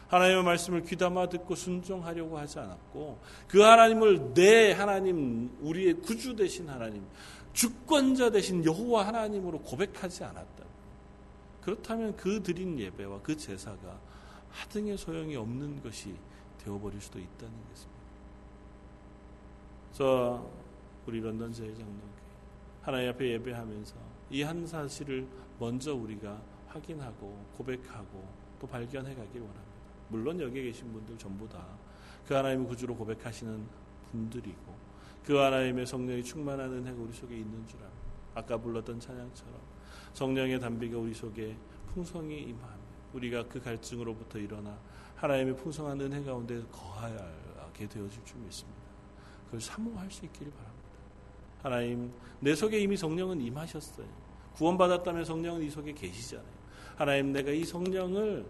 하나님의 0.07 0.43
말씀을 0.43 0.81
귀담아 0.81 1.29
듣고 1.29 1.53
순종하려고 1.53 2.39
하지 2.39 2.57
않았고 2.57 3.19
그 3.47 3.61
하나님을 3.61 4.33
내 4.33 4.71
하나님 4.71 5.55
우리의 5.61 5.95
구주 5.95 6.35
되신 6.35 6.67
하나님 6.67 7.05
주권자 7.53 8.31
되신 8.31 8.65
여호와 8.65 9.05
하나님으로 9.05 9.59
고백하지 9.59 10.23
않았다. 10.23 10.65
그렇다면 11.61 12.15
그 12.15 12.41
드린 12.41 12.79
예배와 12.79 13.19
그 13.21 13.37
제사가 13.37 13.99
하등의 14.49 14.97
소용이 14.97 15.35
없는 15.35 15.83
것이 15.83 16.15
되어버릴 16.63 16.99
수도 16.99 17.19
있다는 17.19 17.53
것입니다. 17.69 18.01
저 19.93 20.49
우리 21.05 21.19
런던 21.21 21.53
제일장로교회 21.53 22.01
하나님 22.81 23.09
앞에 23.09 23.33
예배하면서 23.33 24.16
이 24.29 24.43
한 24.43 24.65
사실을 24.65 25.27
먼저 25.59 25.93
우리가 25.93 26.41
확인하고 26.67 27.45
고백하고 27.55 28.27
또 28.59 28.67
발견해 28.67 29.15
가길 29.15 29.41
원합니다. 29.41 29.77
물론 30.09 30.39
여기 30.39 30.63
계신 30.63 30.91
분들 30.93 31.17
전부 31.17 31.47
다 31.47 31.87
그 32.27 32.33
하나님의 32.33 32.67
구주로 32.67 32.93
고백하시는 32.95 33.65
분들이고 34.11 34.75
그 35.23 35.35
하나님의 35.37 35.85
성령이 35.85 36.23
충만한 36.23 36.71
은혜가 36.73 37.01
우리 37.01 37.13
속에 37.13 37.37
있는 37.37 37.65
줄 37.65 37.77
압니다. 37.79 37.97
아까 38.35 38.57
불렀던 38.57 38.99
찬양처럼 38.99 39.53
성령의 40.13 40.59
담비가 40.59 40.97
우리 40.97 41.13
속에 41.13 41.57
풍성히 41.93 42.41
임하며 42.41 42.77
우리가 43.13 43.47
그 43.47 43.61
갈증으로부터 43.61 44.39
일어나 44.39 44.77
하나님의 45.15 45.55
풍성한 45.55 45.99
은혜 46.01 46.21
가운데 46.21 46.61
거하게 46.69 47.87
되어질 47.87 48.25
줄 48.25 48.39
믿습니다. 48.41 48.81
그걸 49.45 49.61
사모할 49.61 50.11
수 50.11 50.25
있기를 50.25 50.51
바랍니다. 50.51 50.66
하나님 51.61 52.11
내 52.39 52.55
속에 52.55 52.79
이미 52.79 52.95
성령은 52.97 53.41
임하셨어요. 53.41 54.07
구원받았다면 54.55 55.25
성령은 55.25 55.63
이 55.63 55.69
속에 55.69 55.93
계시잖아요. 55.93 56.57
하나님 56.95 57.31
내가 57.31 57.51
이 57.51 57.63
성령을 57.63 58.45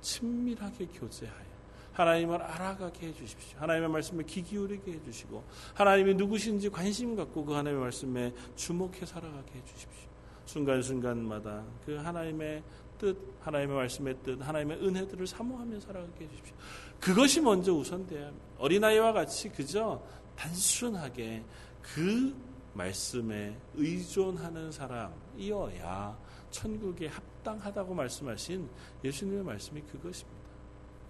친밀하게 0.00 0.86
교제하여 0.86 1.52
하나님을 1.92 2.40
알아가게 2.40 3.08
해주십시오. 3.08 3.60
하나님의 3.60 3.88
말씀에 3.90 4.24
귀 4.24 4.42
기울이게 4.42 4.92
해주시고 4.92 5.44
하나님이 5.74 6.14
누구신지 6.14 6.70
관심 6.70 7.14
갖고 7.14 7.44
그 7.44 7.52
하나님의 7.52 7.82
말씀에 7.82 8.32
주목해 8.56 9.04
살아가게 9.04 9.58
해주십시오. 9.58 10.10
순간순간마다 10.46 11.64
그 11.84 11.96
하나님의 11.96 12.62
뜻, 12.98 13.16
하나님의 13.40 13.76
말씀의 13.76 14.16
뜻, 14.22 14.40
하나님의 14.40 14.78
은혜들을 14.78 15.26
사모하며 15.26 15.80
살아가게 15.80 16.24
해주십시오. 16.24 16.54
그것이 17.00 17.40
먼저 17.40 17.72
우선돼야 17.72 18.26
합니다. 18.26 18.46
어린아이와 18.58 19.12
같이 19.12 19.48
그저 19.50 20.02
단순하게 20.36 21.44
그 21.82 22.34
말씀에 22.74 23.56
의존하는 23.74 24.72
사람이어야 24.72 26.18
천국에 26.50 27.06
합당하다고 27.08 27.94
말씀하신 27.94 28.68
예수님의 29.04 29.44
말씀이 29.44 29.80
그것입니다. 29.82 30.42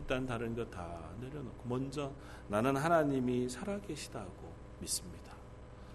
일단 0.01 0.27
다른 0.27 0.55
거 0.57 0.65
다 0.69 1.11
내려놓고 1.21 1.69
먼저 1.69 2.13
나는 2.49 2.77
하나님이 2.77 3.49
살아계시다고 3.49 4.53
믿습니다. 4.81 5.33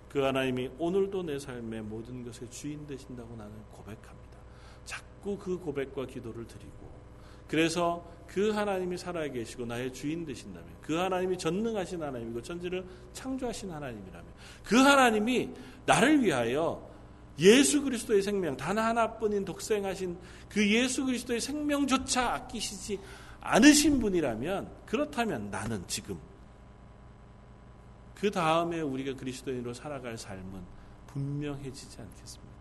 그 0.10 0.19
하나님이 0.19 0.71
오늘도 0.80 1.23
내 1.23 1.38
삶의 1.38 1.82
모든 1.82 2.23
것의 2.23 2.49
주인 2.49 2.88
되신다고 2.88 3.36
나는 3.36 3.53
고백합니다. 3.71 4.38
자꾸 4.86 5.38
그 5.38 5.58
고백과 5.58 6.06
기도를 6.06 6.47
드리고 6.47 6.89
그래서 7.47 8.06
그 8.27 8.51
하나님이 8.51 8.97
살아 8.97 9.27
계시고 9.27 9.65
나의 9.65 9.93
주인 9.93 10.25
되신다면 10.25 10.67
그 10.81 10.95
하나님이 10.95 11.37
전능하신 11.37 12.03
하나님이고 12.03 12.41
천지를 12.41 12.85
창조하신 13.13 13.71
하나님이라면 13.71 14.25
그 14.63 14.75
하나님이 14.77 15.49
나를 15.85 16.23
위하여 16.23 16.87
예수 17.39 17.81
그리스도의 17.81 18.21
생명 18.21 18.57
단 18.57 18.77
하나뿐인 18.77 19.45
독생하신 19.45 20.17
그 20.49 20.67
예수 20.69 21.05
그리스도의 21.05 21.39
생명조차 21.39 22.33
아끼시지 22.33 22.99
않으신 23.41 23.99
분이라면 23.99 24.69
그렇다면 24.85 25.49
나는 25.49 25.83
지금 25.87 26.19
그 28.15 28.31
다음에 28.31 28.81
우리가 28.81 29.17
그리스도인으로 29.17 29.73
살아갈 29.73 30.17
삶은 30.17 30.61
분명해지지 31.07 32.01
않겠습니까? 32.01 32.56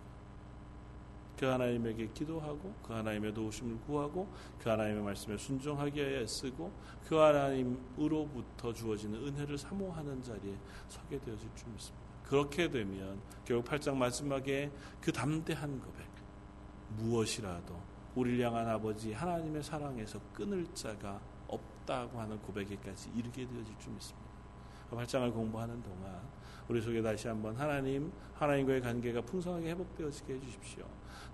그 1.38 1.46
하나님에게 1.46 2.08
기도하고 2.14 2.74
그 2.82 2.92
하나님의 2.92 3.34
도우심을 3.34 3.80
구하고 3.80 4.28
그 4.58 4.68
하나님의 4.68 5.02
말씀에 5.02 5.36
순종하기 5.36 6.00
위해 6.00 6.22
애쓰고 6.22 6.72
그 7.06 7.16
하나님으로부터 7.16 8.72
주어지는 8.72 9.26
은혜를 9.26 9.58
사모하는 9.58 10.22
자리에 10.22 10.54
서게 10.88 11.18
되어질 11.18 11.48
줄 11.54 11.68
믿습니다. 11.68 12.06
그렇게 12.24 12.68
되면 12.68 13.20
결국 13.44 13.68
8장 13.68 13.96
마지막에 13.96 14.70
그 15.00 15.12
담대한 15.12 15.80
고백 15.80 16.06
무엇이라도 16.96 17.80
우리를 18.14 18.44
향한 18.44 18.68
아버지 18.68 19.12
하나님의 19.12 19.62
사랑에서 19.62 20.18
끊을 20.32 20.66
자가 20.74 21.20
없다고 21.46 22.18
하는 22.18 22.38
고백에까지 22.40 23.10
이르게 23.14 23.46
되어질 23.46 23.78
줄 23.78 23.92
믿습니다. 23.92 24.26
8장을 24.90 25.32
공부하는 25.32 25.82
동안 25.82 26.20
우리 26.68 26.80
속에 26.80 27.02
다시 27.02 27.28
한번 27.28 27.54
하나님, 27.56 28.10
하나님과의 28.34 28.80
관계가 28.80 29.20
풍성하게 29.20 29.70
회복되어지게 29.70 30.34
해주십시오. 30.34 30.86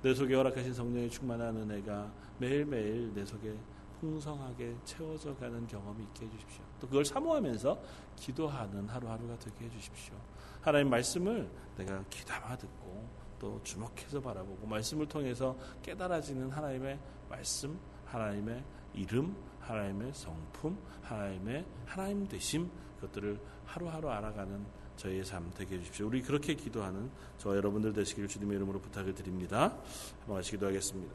내 0.03 0.12
속에 0.12 0.35
허락하신 0.35 0.75
성령의 0.75 1.11
충만한 1.11 1.57
은혜가 1.57 2.12
매일매일 2.38 3.12
내 3.15 3.25
속에 3.25 3.57
풍성하게 4.01 4.75
채워져 4.85 5.35
가는 5.37 5.65
경험이 5.65 6.03
있게 6.05 6.27
해주십시오. 6.27 6.65
또 6.81 6.88
그걸 6.88 7.05
사모하면서 7.05 7.81
기도하는 8.17 8.88
하루하루가 8.88 9.38
되게 9.38 9.67
해주십시오. 9.67 10.15
하나님 10.61 10.91
말씀을 10.91 11.49
내가 11.77 12.03
귀담아 12.11 12.57
듣고 12.57 13.09
또 13.38 13.61
주목해서 13.62 14.21
바라보고 14.21 14.67
말씀을 14.67 15.07
통해서 15.07 15.57
깨달아지는 15.83 16.51
하나님의 16.51 16.99
말씀, 17.29 17.79
하나님의 18.07 18.65
이름, 18.95 19.37
하나님의 19.61 20.12
성품, 20.15 20.77
하나님의 21.03 21.65
하나님 21.87 22.27
되심 22.27 22.69
그것들을 22.97 23.41
하루하루 23.65 24.11
알아가는 24.11 24.65
저희의 25.03 25.25
삶 25.25 25.51
되게 25.57 25.75
해주십시오. 25.75 26.07
우리 26.07 26.23
그렇게 26.23 26.55
기도하는 26.55 27.11
저 27.38 27.57
여러분들 27.57 27.93
되시기를 27.93 28.29
주님의 28.29 28.57
이름으로 28.57 28.81
부탁을 28.81 29.15
드립니다. 29.15 29.77
한번 30.21 30.37
같이 30.37 30.53
기도하겠습니다. 30.53 31.12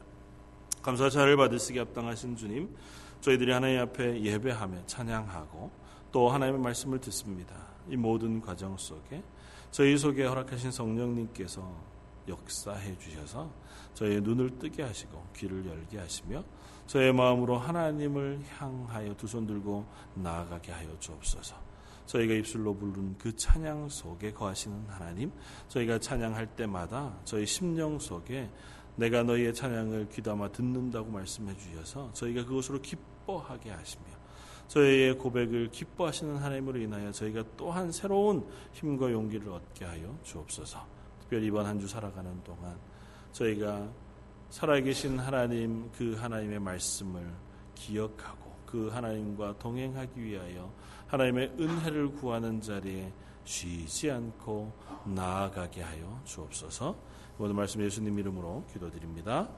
감사 0.82 1.08
차를 1.08 1.36
받으시기 1.38 1.78
합당하신 1.78 2.36
주님, 2.36 2.74
저희들이 3.22 3.50
하나님 3.50 3.80
앞에 3.80 4.22
예배하며 4.22 4.86
찬양하고 4.86 5.70
또 6.12 6.28
하나님의 6.28 6.60
말씀을 6.60 7.00
듣습니다. 7.00 7.54
이 7.88 7.96
모든 7.96 8.40
과정 8.42 8.76
속에 8.76 9.22
저희 9.70 9.96
속에 9.96 10.24
허락하신 10.24 10.70
성령님께서 10.70 11.88
역사해 12.28 12.98
주셔서 12.98 13.50
저희의 13.94 14.20
눈을 14.20 14.58
뜨게 14.58 14.82
하시고 14.82 15.26
귀를 15.34 15.64
열게 15.66 15.98
하시며 15.98 16.44
저의 16.86 17.12
마음으로 17.12 17.58
하나님을 17.58 18.40
향하여 18.58 19.14
두 19.16 19.26
손 19.26 19.46
들고 19.46 19.86
나아가게 20.14 20.72
하여 20.72 20.98
주옵소서. 20.98 21.67
저희가 22.08 22.34
입술로 22.34 22.74
부른 22.74 23.18
그 23.18 23.36
찬양 23.36 23.90
속에 23.90 24.32
거하시는 24.32 24.86
하나님, 24.88 25.30
저희가 25.68 25.98
찬양할 25.98 26.56
때마다 26.56 27.14
저희 27.24 27.44
심령 27.44 27.98
속에 27.98 28.50
내가 28.96 29.22
너희의 29.22 29.52
찬양을 29.54 30.08
귀담아 30.08 30.50
듣는다고 30.50 31.10
말씀해 31.10 31.54
주셔서 31.56 32.10
저희가 32.14 32.44
그것으로 32.46 32.80
기뻐하게 32.80 33.70
하시며 33.70 34.04
저희의 34.68 35.18
고백을 35.18 35.70
기뻐하시는 35.70 36.36
하나님으로 36.36 36.78
인하여 36.80 37.12
저희가 37.12 37.44
또한 37.56 37.92
새로운 37.92 38.44
힘과 38.72 39.12
용기를 39.12 39.50
얻게 39.50 39.84
하여 39.84 40.18
주옵소서. 40.24 40.84
특별히 41.20 41.46
이번 41.46 41.66
한 41.66 41.78
주 41.78 41.86
살아가는 41.86 42.42
동안 42.42 42.76
저희가 43.32 43.86
살아계신 44.50 45.18
하나님 45.18 45.90
그 45.92 46.14
하나님의 46.14 46.58
말씀을 46.58 47.30
기억하고 47.74 48.56
그 48.66 48.88
하나님과 48.88 49.58
동행하기 49.58 50.22
위하여 50.22 50.72
하나님의 51.08 51.54
은혜를 51.58 52.12
구하는 52.12 52.60
자리에 52.60 53.12
쉬지 53.44 54.10
않고 54.10 54.72
나아가게 55.06 55.82
하여 55.82 56.20
주옵소서. 56.24 56.96
모든 57.38 57.56
말씀 57.56 57.82
예수님 57.82 58.18
이름으로 58.18 58.64
기도드립니다. 58.72 59.48